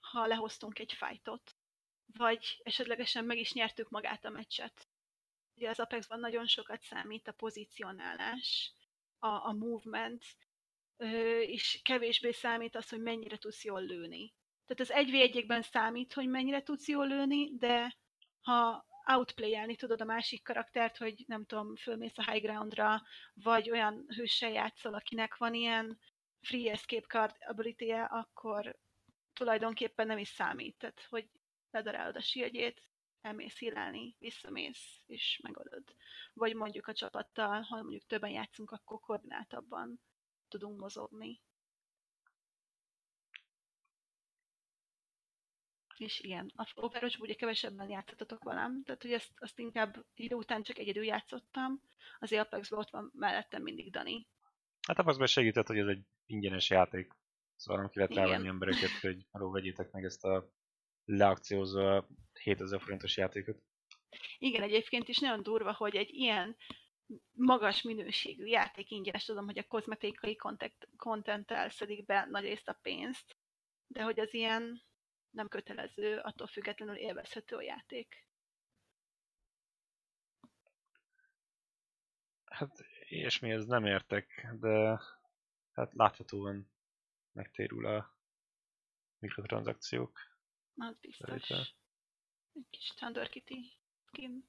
ha 0.00 0.26
lehoztunk 0.26 0.78
egy 0.78 0.92
fightot, 0.92 1.56
vagy 2.06 2.60
esetlegesen 2.62 3.24
meg 3.24 3.38
is 3.38 3.52
nyertük 3.52 3.88
magát 3.88 4.24
a 4.24 4.30
meccset. 4.30 4.87
Ugye 5.58 5.68
az 5.68 5.80
Apexban 5.80 6.20
nagyon 6.20 6.46
sokat 6.46 6.82
számít 6.82 7.28
a 7.28 7.32
pozícionálás, 7.32 8.72
a, 9.18 9.26
a 9.26 9.52
movement, 9.52 10.24
és 11.40 11.80
kevésbé 11.82 12.30
számít 12.30 12.76
az, 12.76 12.88
hogy 12.88 13.00
mennyire 13.00 13.36
tudsz 13.36 13.64
jól 13.64 13.82
lőni. 13.82 14.34
Tehát 14.66 14.80
az 14.80 14.90
1 14.90 15.10
v 15.10 15.50
1 15.50 15.62
számít, 15.62 16.12
hogy 16.12 16.28
mennyire 16.28 16.62
tudsz 16.62 16.88
jól 16.88 17.06
lőni, 17.06 17.50
de 17.56 17.96
ha 18.40 18.86
outplay 19.06 19.76
tudod 19.76 20.00
a 20.00 20.04
másik 20.04 20.42
karaktert, 20.42 20.96
hogy 20.96 21.24
nem 21.26 21.44
tudom, 21.44 21.76
fölmész 21.76 22.18
a 22.18 22.30
high 22.30 22.44
groundra, 22.44 23.02
vagy 23.34 23.70
olyan 23.70 24.04
hőssel 24.08 24.50
játszol, 24.50 24.94
akinek 24.94 25.36
van 25.36 25.54
ilyen 25.54 25.98
free 26.40 26.70
escape 26.70 27.06
card 27.06 27.36
ability 27.46 27.90
akkor 27.92 28.78
tulajdonképpen 29.32 30.06
nem 30.06 30.18
is 30.18 30.28
számít. 30.28 30.78
Tehát, 30.78 31.06
hogy 31.08 31.28
ledarálod 31.70 32.16
a 32.16 32.20
shieldjét, 32.20 32.88
elmész 33.20 33.58
hílálni, 33.58 34.16
visszamész, 34.18 35.02
és 35.06 35.40
megoldod. 35.42 35.84
Vagy 36.32 36.54
mondjuk 36.54 36.86
a 36.86 36.92
csapattal, 36.92 37.60
ha 37.60 37.76
mondjuk 37.76 38.06
többen 38.06 38.30
játszunk, 38.30 38.70
akkor 38.70 39.00
koordináltabban 39.00 40.00
tudunk 40.48 40.80
mozogni. 40.80 41.40
És 45.96 46.20
igen, 46.20 46.52
a 46.54 46.72
overwatch 46.74 47.20
ugye 47.20 47.34
kevesebben 47.34 47.88
játszottatok 47.88 48.42
velem, 48.44 48.82
tehát 48.84 49.02
hogy 49.02 49.12
ezt, 49.12 49.32
azt 49.36 49.58
inkább 49.58 50.04
idő 50.14 50.34
után 50.34 50.62
csak 50.62 50.78
egyedül 50.78 51.04
játszottam, 51.04 51.82
az 52.18 52.32
apex 52.32 52.72
ott 52.72 52.90
van 52.90 53.10
mellettem 53.14 53.62
mindig 53.62 53.90
Dani. 53.90 54.26
Hát 54.86 54.98
Apexben 54.98 55.26
segített, 55.26 55.66
hogy 55.66 55.78
ez 55.78 55.86
egy 55.86 56.04
ingyenes 56.26 56.70
játék, 56.70 57.12
szóval 57.56 57.82
nem 57.82 57.90
kellett 57.90 58.14
rávenni 58.14 58.48
embereket, 58.48 58.90
hogy 59.00 59.26
arról 59.30 59.50
vegyétek 59.50 59.90
meg 59.90 60.04
ezt 60.04 60.24
a 60.24 60.52
leakciózó 61.08 62.04
7000 62.42 62.80
forintos 62.80 63.16
játékot. 63.16 63.62
Igen, 64.38 64.62
egyébként 64.62 65.08
is 65.08 65.18
nagyon 65.18 65.42
durva, 65.42 65.72
hogy 65.72 65.96
egy 65.96 66.14
ilyen 66.14 66.56
magas 67.32 67.82
minőségű 67.82 68.44
játék 68.44 68.90
ingyenes, 68.90 69.24
tudom, 69.24 69.44
hogy 69.44 69.58
a 69.58 69.66
kozmetikai 69.66 70.36
content 70.96 71.52
szedik 71.68 72.04
be 72.04 72.26
nagy 72.30 72.42
részt 72.42 72.68
a 72.68 72.78
pénzt, 72.82 73.36
de 73.86 74.02
hogy 74.02 74.20
az 74.20 74.34
ilyen 74.34 74.82
nem 75.30 75.48
kötelező, 75.48 76.18
attól 76.18 76.46
függetlenül 76.46 76.96
élvezhető 76.96 77.56
a 77.56 77.62
játék. 77.62 78.26
Hát 82.44 82.84
ilyesmi 83.08 83.50
ez 83.50 83.64
nem 83.64 83.84
értek, 83.84 84.48
de 84.60 85.00
hát 85.72 85.94
láthatóan 85.94 86.70
megtérül 87.32 87.86
a 87.86 88.16
mikrotranszakciók. 89.18 90.18
Az 90.78 90.96
biztos. 91.00 91.28
Szerintem. 91.28 91.64
Egy 92.52 92.66
kis 92.70 92.88
Thunder 92.88 93.28
Kitty 93.28 93.78
skin. 94.06 94.48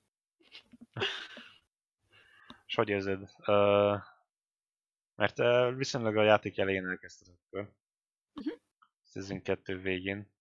És 2.66 2.76
hogy 2.76 2.90
érzed? 2.90 3.22
Uh, 3.22 4.02
mert 5.16 5.40
uh, 5.40 5.76
viszonylag 5.76 6.18
a 6.18 6.24
játék 6.24 6.58
elején 6.58 6.88
elkezdted 6.88 7.28
akkor. 7.28 7.76
Uh-huh. 8.34 8.60
Season 9.04 9.42
2 9.42 9.80
végén. 9.80 10.32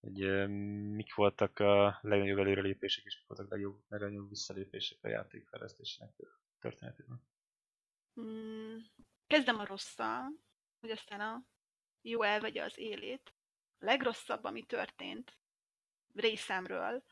Hogy, 0.00 0.24
uh, 0.24 0.46
mik 0.94 1.14
voltak 1.14 1.58
a 1.58 1.98
legnagyobb 2.02 2.38
előrelépések, 2.38 3.04
és 3.04 3.16
mik 3.16 3.26
voltak 3.26 3.46
a 3.46 3.54
legjobb, 3.54 3.84
legnagyobb 3.88 4.28
visszalépések 4.28 4.98
a 5.02 5.08
játék 5.08 5.48
fejlesztésének 5.48 6.14
történetében? 6.58 7.28
Mm, 8.20 8.76
kezdem 9.26 9.58
a 9.58 9.64
rosszal, 9.64 10.30
hogy 10.80 10.90
aztán 10.90 11.20
a 11.20 11.44
jó 12.00 12.22
elvegye 12.22 12.62
az 12.62 12.78
élét. 12.78 13.34
Legrosszabb, 13.80 14.44
ami 14.44 14.62
történt 14.62 15.38
részemről, 16.14 17.04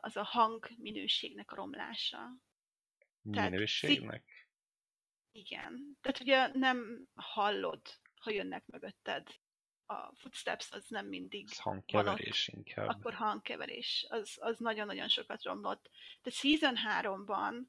az 0.00 0.16
a 0.16 0.22
hang 0.22 0.68
minőségnek 0.76 1.52
a 1.52 1.54
romlása. 1.54 2.36
Minőségnek? 3.22 4.24
Tehát, 4.24 4.48
igen. 5.32 5.98
Tehát 6.00 6.20
ugye 6.20 6.50
nem 6.58 7.08
hallod, 7.14 7.80
ha 8.20 8.30
jönnek 8.30 8.66
mögötted. 8.66 9.40
A 9.86 10.14
footsteps 10.14 10.70
az 10.70 10.88
nem 10.88 11.06
mindig 11.06 11.48
Ez 11.50 11.58
hangkeverés 11.58 12.48
ott, 12.48 12.54
inkább. 12.54 12.88
Akkor 12.88 13.14
hangkeverés. 13.14 14.06
Az, 14.08 14.36
az 14.40 14.58
nagyon-nagyon 14.58 15.08
sokat 15.08 15.42
romlott. 15.42 15.90
Tehát 16.22 16.38
Season 16.38 16.76
3-ban 17.00 17.66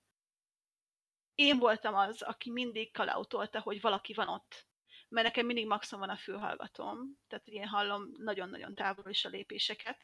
én 1.35 1.57
voltam 1.57 1.95
az, 1.95 2.21
aki 2.21 2.51
mindig 2.51 2.91
kalautolta, 2.91 3.59
hogy 3.61 3.81
valaki 3.81 4.13
van 4.13 4.27
ott. 4.27 4.67
Mert 5.13 5.27
nekem 5.27 5.45
mindig 5.45 5.67
maximum 5.67 6.05
van 6.05 6.15
a 6.15 6.19
fülhallgatóm, 6.19 7.17
tehát 7.27 7.47
én 7.47 7.67
hallom 7.67 8.11
nagyon-nagyon 8.17 8.75
távol 8.75 9.09
is 9.09 9.25
a 9.25 9.29
lépéseket, 9.29 10.01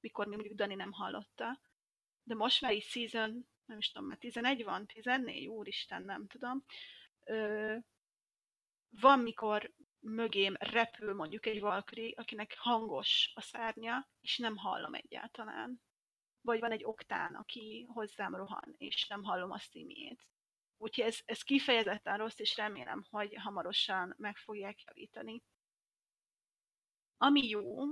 mikor 0.00 0.26
még 0.26 0.36
mondjuk 0.36 0.58
Dani 0.58 0.74
nem 0.74 0.92
hallotta. 0.92 1.60
De 2.22 2.34
most 2.34 2.60
már 2.60 2.72
így 2.72 2.82
season, 2.82 3.48
nem 3.64 3.78
is 3.78 3.90
tudom, 3.90 4.08
mert 4.08 4.20
11 4.20 4.64
van, 4.64 4.86
14, 4.86 5.46
úristen, 5.46 6.02
nem 6.02 6.26
tudom. 6.26 6.64
Ö, 7.24 7.76
van, 9.00 9.18
mikor 9.18 9.72
mögém 10.00 10.54
repül 10.58 11.14
mondjuk 11.14 11.46
egy 11.46 11.60
valkyrie, 11.60 12.12
akinek 12.16 12.56
hangos 12.58 13.32
a 13.34 13.40
szárnya, 13.40 14.08
és 14.20 14.38
nem 14.38 14.56
hallom 14.56 14.94
egyáltalán. 14.94 15.82
Vagy 16.40 16.60
van 16.60 16.72
egy 16.72 16.84
oktán, 16.84 17.34
aki 17.34 17.86
hozzám 17.88 18.34
rohan, 18.34 18.74
és 18.78 19.06
nem 19.06 19.22
hallom 19.22 19.50
a 19.50 19.58
szímiét. 19.58 20.22
Úgyhogy 20.82 21.04
ez, 21.04 21.20
ez 21.24 21.42
kifejezetten 21.42 22.16
rossz, 22.16 22.38
és 22.38 22.56
remélem, 22.56 23.06
hogy 23.10 23.34
hamarosan 23.34 24.14
meg 24.18 24.36
fogják 24.36 24.82
javítani. 24.84 25.42
Ami 27.16 27.48
jó, 27.48 27.84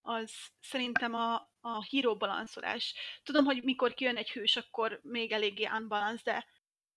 az 0.00 0.32
szerintem 0.60 1.14
a, 1.14 1.50
a 1.60 1.82
híró 1.82 2.16
balanszolás. 2.16 2.94
Tudom, 3.22 3.44
hogy 3.44 3.62
mikor 3.62 3.94
kijön 3.94 4.16
egy 4.16 4.30
hős, 4.30 4.56
akkor 4.56 5.00
még 5.02 5.32
eléggé 5.32 5.66
unbalance, 5.66 6.22
de 6.24 6.46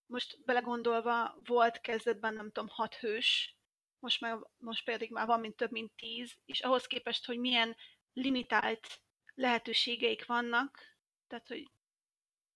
most 0.05 0.45
belegondolva 0.45 1.37
volt 1.45 1.81
kezdetben, 1.81 2.33
nem 2.33 2.51
tudom, 2.51 2.69
hat 2.69 2.95
hős, 2.95 3.57
most, 3.99 4.21
már, 4.21 4.37
most 4.57 4.83
pedig 4.83 5.11
már 5.11 5.27
van 5.27 5.39
mint 5.39 5.55
több 5.55 5.71
mint 5.71 5.95
tíz, 5.95 6.37
és 6.45 6.59
ahhoz 6.59 6.85
képest, 6.85 7.25
hogy 7.25 7.39
milyen 7.39 7.75
limitált 8.13 9.01
lehetőségeik 9.33 10.25
vannak, 10.25 10.79
tehát, 11.27 11.47
hogy 11.47 11.71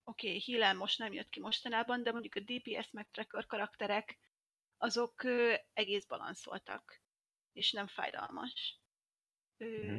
oké, 0.06 0.28
okay, 0.28 0.40
Hillel 0.40 0.74
most 0.74 1.00
nem 1.00 1.14
jött 1.14 1.30
ki 1.30 1.40
mostanában, 1.40 2.04
de 2.04 2.12
mondjuk 2.12 2.36
a 2.36 2.40
DPS 2.40 2.92
meg 2.92 3.10
tracker 3.12 3.46
karakterek, 3.46 4.18
azok 4.78 5.24
ö, 5.24 5.54
egész 5.74 6.06
balanszoltak, 6.06 7.02
és 7.54 7.72
nem 7.72 7.88
fájdalmas. 7.88 8.80
Ö, 9.58 9.92
mm 9.92 9.98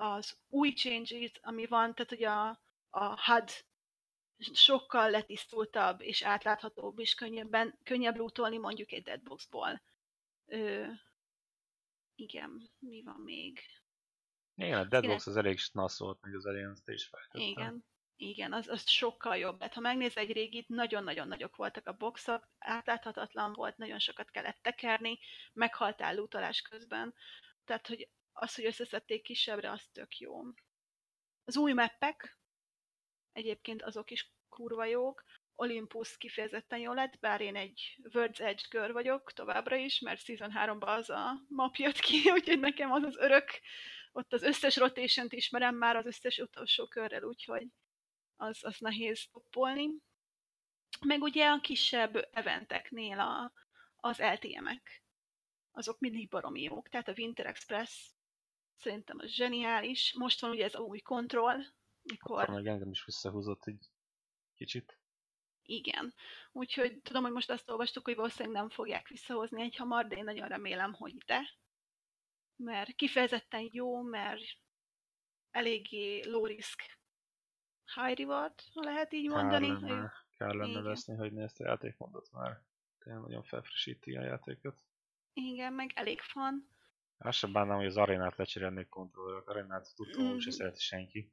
az 0.00 0.38
új 0.48 0.72
changes, 0.72 1.32
ami 1.40 1.66
van, 1.66 1.94
tehát 1.94 2.08
hogy 2.08 2.24
a, 2.24 2.48
a 2.90 3.32
HUD 3.32 3.50
sokkal 4.38 5.10
letisztultabb 5.10 6.00
és 6.00 6.22
átláthatóbb, 6.22 6.98
és 6.98 7.14
könnyebben, 7.14 7.78
könnyebb 7.82 8.16
lootolni 8.16 8.58
mondjuk 8.58 8.92
egy 8.92 9.02
Deadboxból. 9.02 9.82
Ö, 10.46 10.86
igen, 12.14 12.70
mi 12.78 13.02
van 13.02 13.20
még? 13.20 13.60
Igen, 14.54 14.78
a 14.78 14.84
Deadbox 14.84 15.26
az 15.26 15.36
elég 15.36 15.58
snasz 15.58 15.98
volt, 15.98 16.20
meg 16.20 16.34
az 16.34 16.46
Alliance-t 16.46 16.88
is 16.88 17.06
fejtettem. 17.06 17.40
Igen, 17.40 17.84
igen, 18.20 18.52
az, 18.52 18.68
az 18.68 18.88
sokkal 18.88 19.36
jobb 19.36 19.60
lett. 19.60 19.72
Ha 19.72 19.80
megnéz 19.80 20.16
egy 20.16 20.32
régit, 20.32 20.68
nagyon-nagyon 20.68 21.28
nagyok 21.28 21.56
voltak 21.56 21.86
a 21.86 21.92
boxok, 21.96 22.48
átláthatatlan 22.58 23.52
volt, 23.52 23.76
nagyon 23.76 23.98
sokat 23.98 24.30
kellett 24.30 24.58
tekerni, 24.62 25.18
meghaltál 25.52 26.14
lootolás 26.14 26.62
közben. 26.62 27.14
Tehát, 27.64 27.86
hogy 27.86 28.08
az, 28.32 28.54
hogy 28.54 28.64
összeszedték 28.64 29.22
kisebbre, 29.22 29.70
az 29.70 29.88
tök 29.92 30.18
jó. 30.18 30.42
Az 31.44 31.56
új 31.56 31.72
meppek, 31.72 32.38
egyébként 33.32 33.82
azok 33.82 34.10
is 34.10 34.32
kurva 34.48 34.84
jók. 34.84 35.24
Olympus 35.56 36.16
kifejezetten 36.16 36.78
jó 36.78 36.92
lett, 36.92 37.18
bár 37.18 37.40
én 37.40 37.56
egy 37.56 37.98
World's 38.02 38.40
Edge 38.40 38.62
kör 38.68 38.92
vagyok 38.92 39.32
továbbra 39.32 39.76
is, 39.76 39.98
mert 39.98 40.20
Season 40.20 40.52
3-ban 40.54 40.96
az 40.96 41.10
a 41.10 41.44
map 41.48 41.76
jött 41.76 41.98
ki, 41.98 42.30
úgyhogy 42.34 42.60
nekem 42.60 42.92
az 42.92 43.02
az 43.02 43.16
örök, 43.16 43.60
ott 44.12 44.32
az 44.32 44.42
összes 44.42 44.76
rotation 44.76 45.26
ismerem 45.30 45.76
már 45.76 45.96
az 45.96 46.06
összes 46.06 46.38
utolsó 46.38 46.86
körrel, 46.86 47.22
úgyhogy 47.22 47.66
az, 48.40 48.64
az 48.64 48.78
nehéz 48.78 49.28
toppolni. 49.32 49.88
Meg 51.06 51.22
ugye 51.22 51.48
a 51.48 51.60
kisebb 51.60 52.28
eventeknél 52.32 53.18
a, 53.18 53.52
az 53.96 54.18
LTM-ek, 54.18 55.04
azok 55.70 55.98
mindig 55.98 56.28
baromi 56.28 56.62
jók. 56.62 56.88
Tehát 56.88 57.08
a 57.08 57.14
Winter 57.16 57.46
Express 57.46 58.12
Szerintem 58.80 59.18
az 59.18 59.30
zseniális. 59.30 60.14
Most 60.14 60.40
van 60.40 60.50
ugye 60.50 60.64
ez 60.64 60.74
a 60.74 60.80
új 60.80 60.98
kontroll, 60.98 61.60
mikor... 62.02 62.42
Akkor 62.42 62.54
meg 62.54 62.66
engem 62.66 62.90
is 62.90 63.04
visszahúzott 63.04 63.66
egy 63.66 63.90
kicsit. 64.54 64.98
Igen. 65.62 66.14
Úgyhogy 66.52 67.00
tudom, 67.02 67.22
hogy 67.22 67.32
most 67.32 67.50
azt 67.50 67.70
olvastuk, 67.70 68.04
hogy 68.04 68.14
valószínűleg 68.14 68.60
nem 68.60 68.70
fogják 68.70 69.08
visszahozni 69.08 69.62
egy 69.62 69.76
hamar, 69.76 70.06
de 70.06 70.16
én 70.16 70.24
nagyon 70.24 70.48
remélem, 70.48 70.92
hogy 70.92 71.16
de. 71.16 71.58
Mert 72.56 72.94
kifejezetten 72.94 73.68
jó, 73.72 74.02
mert 74.02 74.42
eléggé 75.50 76.20
low 76.20 76.46
risk, 76.46 76.82
high 77.94 78.18
reward, 78.18 78.54
ha 78.74 78.82
lehet 78.82 79.12
így 79.12 79.28
mondani. 79.28 79.66
Kár 79.66 79.80
lenne, 79.80 80.12
kár 80.36 80.54
lenne 80.54 80.80
veszni, 80.80 81.16
hogy 81.16 81.38
ezt 81.38 81.60
a 81.60 81.64
játékmódot 81.64 82.32
már 82.32 82.60
tényleg 82.98 83.22
nagyon 83.22 83.42
felfrissíti 83.42 84.16
a 84.16 84.22
játékot. 84.22 84.82
Igen, 85.32 85.72
meg 85.72 85.90
elég 85.94 86.20
fan. 86.20 86.68
Azt 87.18 87.38
sem 87.38 87.52
bánnám, 87.52 87.76
hogy 87.76 87.86
az 87.86 87.96
arénát 87.96 88.36
lecserélnék 88.36 88.88
kontrollerök. 88.88 89.48
Arénát 89.48 89.94
tudtam, 89.94 90.34
mm. 90.34 90.38
se 90.38 90.50
szereti 90.50 90.80
senki. 90.80 91.32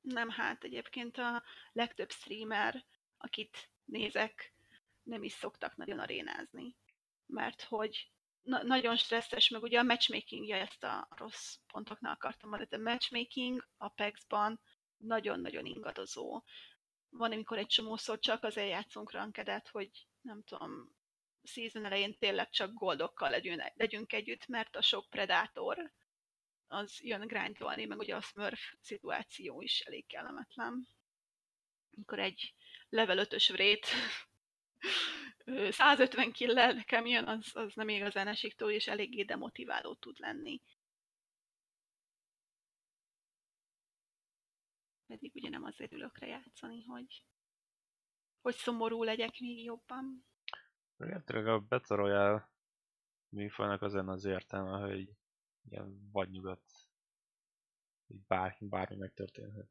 Nem, 0.00 0.28
hát 0.28 0.64
egyébként 0.64 1.18
a 1.18 1.42
legtöbb 1.72 2.10
streamer, 2.10 2.84
akit 3.18 3.70
nézek, 3.84 4.54
nem 5.02 5.22
is 5.22 5.32
szoktak 5.32 5.76
nagyon 5.76 5.98
arénázni. 5.98 6.76
Mert 7.26 7.62
hogy 7.62 8.12
na- 8.42 8.62
nagyon 8.62 8.96
stresszes, 8.96 9.48
meg 9.48 9.62
ugye 9.62 9.78
a 9.78 9.82
matchmakingja 9.82 10.56
ezt 10.56 10.84
a 10.84 11.08
rossz 11.16 11.56
pontoknál 11.72 12.12
akartam 12.12 12.50
mondani. 12.50 12.82
A 12.82 12.90
matchmaking 12.90 13.68
Apexban 13.76 14.60
nagyon-nagyon 14.96 15.66
ingadozó. 15.66 16.42
Van, 17.08 17.32
amikor 17.32 17.58
egy 17.58 17.66
csomószor 17.66 18.18
csak 18.18 18.42
azért 18.42 18.68
játszunk 18.68 19.10
rankedet, 19.10 19.68
hogy 19.68 19.90
nem 20.20 20.42
tudom, 20.42 20.96
season 21.42 21.84
elején 21.84 22.18
tényleg 22.18 22.50
csak 22.50 22.72
goldokkal 22.72 23.30
legyünk, 23.30 23.62
legyünk 23.74 24.12
együtt, 24.12 24.46
mert 24.46 24.76
a 24.76 24.82
sok 24.82 25.10
predátor 25.10 25.92
az 26.66 27.00
jön 27.02 27.26
grindolni, 27.26 27.84
meg 27.84 27.98
ugye 27.98 28.16
a 28.16 28.20
smurf 28.20 28.60
szituáció 28.80 29.60
is 29.60 29.80
elég 29.80 30.06
kellemetlen. 30.06 30.88
Amikor 31.94 32.18
egy 32.18 32.54
level 32.88 33.26
5-ös 33.26 33.48
vrét 33.52 33.86
150 35.70 36.32
killel 36.32 36.72
nekem 36.72 37.06
jön, 37.06 37.24
az, 37.24 37.50
az 37.52 37.74
nem 37.74 37.88
igazán 37.88 38.28
esik 38.28 38.54
túl, 38.54 38.70
és 38.70 38.86
eléggé 38.86 39.22
demotiváló 39.22 39.94
tud 39.94 40.18
lenni. 40.18 40.60
Pedig 45.14 45.34
ugye 45.34 45.48
nem 45.48 45.64
azért 45.64 45.92
ülök 45.92 46.18
le 46.18 46.26
játszani, 46.26 46.82
hogy, 46.82 47.24
hogy 48.40 48.54
szomorú 48.54 49.02
legyek 49.02 49.38
még 49.38 49.64
jobban. 49.64 50.26
Remélhetőleg 50.96 51.46
a 51.46 51.60
Battle 51.60 51.96
Royale 51.96 52.50
műfajnak 53.28 53.82
azon 53.82 54.08
az 54.08 54.24
értelme, 54.24 54.78
hogy 54.88 55.10
ilyen 55.68 56.10
vagy 56.12 56.30
nyugat, 56.30 56.62
hogy 58.06 58.16
bármi, 58.26 58.68
bármi 58.68 58.96
megtörténhet. 58.96 59.70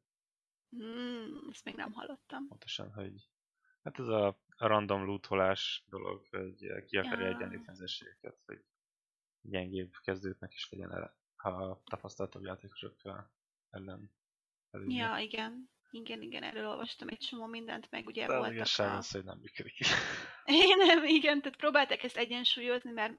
Hmm, 0.68 1.48
ezt 1.50 1.64
még 1.64 1.74
nem 1.74 1.92
hallottam. 1.92 2.48
Pontosan, 2.48 2.92
hogy 2.92 3.28
hát 3.82 3.98
ez 3.98 4.08
a 4.08 4.40
random 4.56 5.04
lootolás 5.04 5.84
dolog, 5.86 6.26
hogy 6.30 6.84
ki 6.84 6.96
akarja 6.96 7.28
Ja. 7.28 7.34
egyenlíteni 7.34 7.68
az 7.68 7.82
esélyeket, 7.82 8.42
hogy 8.46 8.64
gyengébb 9.40 9.92
kezdőknek 10.02 10.52
is 10.52 10.70
legyen 10.70 10.92
el, 10.92 11.18
ha 11.36 11.82
tapasztaltabb 11.84 12.42
játékosokkal 12.42 13.32
ellen 13.70 14.12
előnye. 14.74 15.04
Ja, 15.04 15.18
igen. 15.18 15.72
Igen, 15.90 16.22
igen, 16.22 16.42
erről 16.42 16.68
olvastam 16.68 17.08
egy 17.08 17.18
csomó 17.18 17.46
mindent, 17.46 17.90
meg 17.90 18.06
ugye 18.06 18.26
De 18.26 18.36
voltak 18.36 18.66
a... 18.78 18.96
az, 18.96 19.10
hogy 19.10 19.24
nem 19.24 19.38
működik. 19.38 19.78
Én 20.44 20.76
nem, 20.76 21.04
igen, 21.04 21.40
tehát 21.40 21.58
próbálták 21.58 22.02
ezt 22.02 22.16
egyensúlyozni, 22.16 22.90
mert 22.90 23.12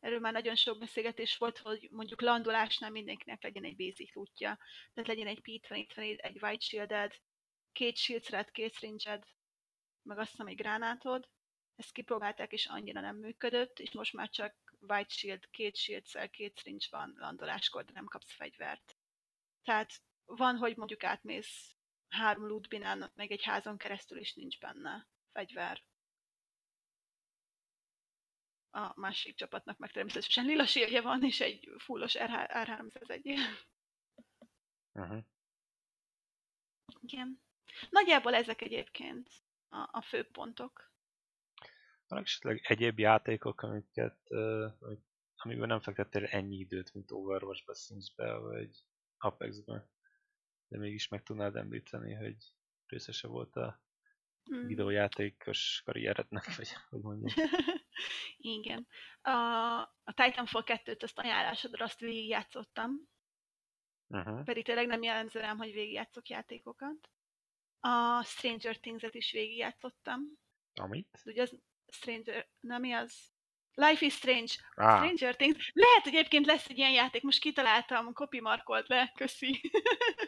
erről 0.00 0.20
már 0.20 0.32
nagyon 0.32 0.54
sok 0.54 0.78
beszélgetés 0.78 1.36
volt, 1.36 1.58
hogy 1.58 1.88
mondjuk 1.90 2.20
landolásnál 2.20 2.90
mindenkinek 2.90 3.42
legyen 3.42 3.64
egy 3.64 3.76
basic 3.76 4.14
lootja, 4.14 4.58
tehát 4.94 5.08
legyen 5.08 5.26
egy 5.26 5.40
P20, 5.42 5.96
egy 6.22 6.42
white 6.42 6.64
shielded, 6.64 7.12
két 7.72 7.96
shield 7.96 8.22
thread, 8.22 8.50
két 8.50 8.74
syringed, 8.74 9.22
meg 10.02 10.18
azt 10.18 10.30
hiszem 10.30 10.46
egy 10.46 10.56
gránátod. 10.56 11.28
Ezt 11.76 11.92
kipróbálták, 11.92 12.52
és 12.52 12.66
annyira 12.66 13.00
nem 13.00 13.16
működött, 13.16 13.78
és 13.78 13.92
most 13.92 14.12
már 14.12 14.28
csak 14.28 14.54
white 14.80 15.14
shield, 15.14 15.50
két 15.50 15.76
shield 15.76 16.30
két 16.30 16.58
syringe 16.58 16.86
van 16.90 17.14
landoláskor, 17.16 17.84
de 17.84 17.92
nem 17.94 18.06
kapsz 18.06 18.34
fegyvert. 18.34 18.96
Tehát 19.62 20.00
van, 20.36 20.56
hogy 20.56 20.76
mondjuk 20.76 21.04
átmész 21.04 21.74
három 22.08 22.46
lootbinán, 22.46 23.12
meg 23.14 23.30
egy 23.30 23.42
házon 23.42 23.76
keresztül, 23.76 24.18
és 24.18 24.34
nincs 24.34 24.58
benne 24.58 25.08
fegyver 25.32 25.82
a 28.70 29.00
másik 29.00 29.36
csapatnak 29.36 29.78
meg 29.78 29.90
természetesen 29.90 30.44
lila 30.44 30.66
sírje 30.66 31.00
van, 31.00 31.24
és 31.24 31.40
egy 31.40 31.68
fullos 31.78 32.18
R- 32.18 32.50
R301. 32.52 33.38
uh-huh. 34.92 35.24
Igen. 37.00 37.42
Nagyjából 37.90 38.34
ezek 38.34 38.60
egyébként 38.60 39.28
a, 39.68 39.88
a 39.92 40.02
fő 40.02 40.24
pontok. 40.30 40.92
Vannak 42.06 42.24
esetleg 42.24 42.60
egyéb 42.62 42.98
játékok, 42.98 43.62
amiket, 43.62 44.18
uh, 44.28 44.72
amiben 45.36 45.68
nem 45.68 45.80
fektettél 45.80 46.24
ennyi 46.24 46.56
időt, 46.56 46.94
mint 46.94 47.10
Overwatch-be, 47.10 47.74
Sims-be, 47.74 48.36
vagy 48.36 48.84
Apex-be, 49.18 49.88
de 50.68 50.78
mégis 50.78 51.08
meg 51.08 51.22
tudnád 51.22 51.56
említeni, 51.56 52.14
hogy 52.14 52.36
részese 52.86 53.26
volt 53.28 53.56
a 53.56 53.82
Mm. 54.54 54.66
videójátékos 54.66 55.82
karrierednek, 55.84 56.44
vagy 56.56 56.68
hogy 56.88 57.00
mondjam. 57.00 57.48
Igen. 58.36 58.86
A, 59.20 59.30
a 60.04 60.12
Titanfall 60.14 60.62
2-t 60.66 61.02
azt 61.02 61.18
ajánlásodra 61.18 61.84
azt 61.84 62.00
végigjátszottam, 62.00 63.08
Uh-huh. 64.10 64.44
pedig 64.44 64.64
tényleg 64.64 64.86
nem 64.86 65.02
jellemző 65.02 65.40
rám, 65.40 65.56
hogy 65.56 65.72
végigjátszok 65.72 66.28
játékokat. 66.28 67.10
A 67.80 68.22
Stranger 68.24 68.76
Things-et 68.78 69.14
is 69.14 69.32
végigjátszottam. 69.32 70.20
Amit? 70.74 71.20
Ugye 71.24 71.42
az 71.42 71.58
Stranger, 71.86 72.48
nem 72.60 72.80
mi 72.80 72.92
az? 72.92 73.32
Life 73.78 74.04
is 74.04 74.14
Strange. 74.14 74.52
Á, 74.76 74.96
Stranger 74.96 75.36
Things. 75.36 75.70
Lehet, 75.74 76.02
hogy 76.02 76.14
egyébként 76.14 76.46
lesz 76.46 76.68
egy 76.68 76.78
ilyen 76.78 76.92
játék, 76.92 77.22
most 77.22 77.40
kitaláltam, 77.40 78.12
copy 78.12 78.40
markolt 78.40 78.88
le, 78.88 79.12
köszi. 79.14 79.60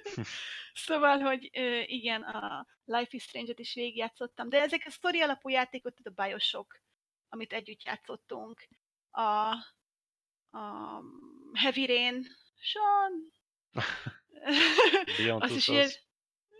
szóval, 0.86 1.18
hogy 1.18 1.50
igen, 1.86 2.22
a 2.22 2.66
Life 2.84 3.10
is 3.10 3.22
Strange-et 3.22 3.58
is 3.58 3.74
végigjátszottam, 3.74 4.48
de 4.48 4.60
ezek 4.60 4.82
a 4.86 4.90
sztori 4.90 5.20
alapú 5.20 5.48
játékok, 5.48 5.94
tehát 5.94 6.18
a 6.18 6.22
Bioshock, 6.22 6.82
amit 7.28 7.52
együtt 7.52 7.82
játszottunk, 7.82 8.68
a, 9.10 9.50
a 10.58 11.02
Heavy 11.52 11.86
Rain, 11.86 12.26
Sean, 12.58 13.32
az 15.38 15.50
is 15.50 15.64
Souls. 15.64 16.00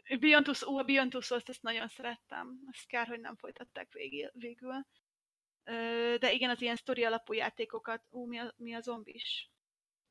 ilyen, 0.05 0.21
Beyond 0.21 0.45
Two, 0.45 0.73
ó, 0.73 0.79
a 0.79 0.83
Beyond 0.83 1.11
Two 1.11 1.21
Souls-t 1.21 1.49
ezt 1.49 1.63
nagyon 1.63 1.89
szerettem. 1.89 2.61
Azt 2.73 2.87
kár, 2.87 3.07
hogy 3.07 3.21
nem 3.21 3.37
folytatták 3.37 3.93
végül. 3.93 4.31
végül. 4.33 4.87
De 6.19 6.33
igen, 6.33 6.51
az 6.51 6.61
ilyen 6.61 6.77
sztori 6.77 7.05
alapú 7.05 7.33
játékokat, 7.33 8.03
ú, 8.11 8.27
mi 8.27 8.39
a, 8.39 8.55
mi 8.57 8.75
a 8.75 8.81
zombis? 8.81 9.51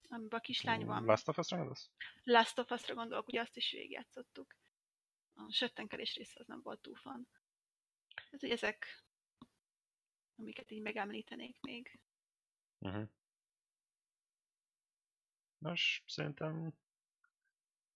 Amiben 0.10 0.40
a 0.40 0.42
kislány 0.42 0.86
van. 0.86 1.06
Last 1.06 1.28
of 1.28 1.38
Us-ra 1.38 1.58
gondolsz? 1.58 1.90
Last 2.24 2.60
of 2.60 2.72
Us-ra 2.72 2.94
gondolok, 2.94 3.28
ugye 3.28 3.42
azt 3.42 3.58
is 3.58 3.72
végigjátszottuk. 3.72 4.56
A 5.34 5.52
söttenkelés 5.52 6.16
része 6.16 6.40
az 6.40 6.48
nem 6.48 6.62
volt 6.62 6.82
túl 6.82 6.96
fan. 6.96 7.28
Ez 8.32 8.44
ugye 8.44 8.54
ezek, 8.54 9.06
amiket 10.36 10.72
így 10.72 10.82
megemlítenék 10.82 11.58
még. 11.62 12.00
Uh-huh. 12.80 13.10
Nos, 15.58 16.04
szerintem 16.08 16.74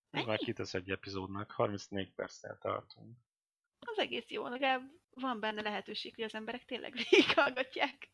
ez 0.10 0.26
már 0.26 0.38
kitesz 0.38 0.73
egy 0.73 0.89
epizódnak, 0.89 1.52
34 1.52 2.13
percnél 2.13 2.58
tartunk. 2.58 3.17
Az 3.80 3.97
egész 3.97 4.30
jó, 4.30 4.47
legalább 4.47 5.03
van 5.13 5.39
benne 5.39 5.62
lehetőség, 5.62 6.15
hogy 6.15 6.23
az 6.23 6.34
emberek 6.36 6.65
tényleg 6.65 6.93
végighallgatják. 6.93 8.10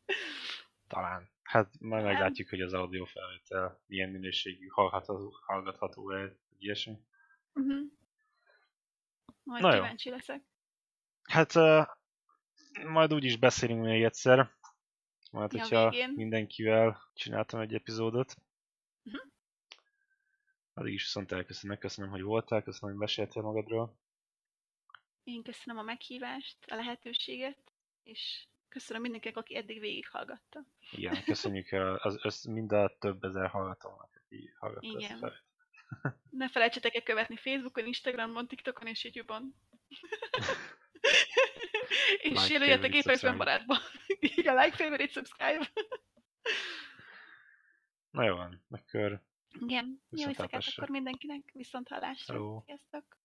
Talán. 0.88 1.30
Hát 1.42 1.80
majd 1.80 2.04
Nem. 2.04 2.12
meglátjuk, 2.12 2.50
hogy 2.50 2.62
az 2.62 2.74
audio 2.74 3.06
felvétel 3.06 3.82
milyen 3.86 4.10
minőségű, 4.10 4.68
hallható, 4.68 5.34
hallgatható 5.46 6.12
egy 6.12 6.38
ilyesmi. 6.58 6.98
Uh-huh. 7.54 7.92
Majd 9.44 9.62
Na 9.62 9.74
jó. 9.74 9.82
kíváncsi 9.82 10.10
leszek. 10.10 10.44
Hát 11.24 11.56
uh, 11.56 11.88
majd 12.86 13.14
úgy 13.14 13.24
is 13.24 13.38
beszélünk 13.38 13.82
még 13.84 14.04
egyszer. 14.04 14.58
Majd, 15.32 15.54
Ja, 15.54 15.62
hogyha 15.62 15.90
végén. 15.90 16.10
mindenkivel 16.16 17.02
csináltam 17.14 17.60
egy 17.60 17.74
epizódot. 17.74 18.36
Mhm. 19.04 19.18
Addig 20.74 20.94
is 20.94 21.04
viszont 21.04 21.32
elköszönöm, 21.32 21.78
köszönöm, 21.78 22.12
hogy 22.12 22.22
voltál, 22.22 22.64
köszönöm, 22.64 22.96
hogy 22.96 23.00
meséltél 23.00 23.42
magadról. 23.42 23.98
Én 25.30 25.44
köszönöm 25.44 25.80
a 25.80 25.84
meghívást, 25.84 26.58
a 26.68 26.76
lehetőséget, 26.76 27.74
és 28.04 28.48
köszönöm 28.70 29.02
mindenkinek, 29.02 29.38
aki 29.38 29.56
eddig 29.56 29.80
végighallgatta. 29.80 30.66
Igen, 30.92 31.24
köszönjük 31.24 31.72
az 31.98 32.20
össz, 32.22 32.46
mind 32.46 32.72
a 32.72 32.98
több 33.00 33.24
ezer 33.24 33.50
hallgatónak, 33.50 34.22
aki 34.26 34.54
hallgatta 34.58 34.88
ezt 34.88 35.06
Igen. 35.06 35.20
fel. 35.20 35.44
Ne 36.30 36.50
felejtsetek 36.50 36.96
el 36.96 37.02
követni 37.02 37.38
Facebookon, 37.38 37.86
Instagramon, 37.86 38.48
TikTokon 38.48 38.88
és 38.88 39.04
YouTube-on. 39.04 39.56
és 42.30 42.50
jelöljetek 42.50 42.94
subscribe. 42.94 43.36
barátba. 43.36 43.78
Igen, 44.20 44.56
like, 44.56 44.76
favorite, 44.76 45.12
subscribe. 45.12 45.72
Na 48.10 48.24
jó 48.24 48.36
van, 48.36 48.66
akkor 48.70 49.24
Igen, 49.60 50.02
jó 50.10 50.28
éjszakát 50.28 50.64
akkor 50.76 50.90
mindenkinek, 50.90 51.52
viszont 51.54 51.88
hallásra. 51.88 52.34
Hello. 52.34 52.62
Sziasztok! 52.66 53.20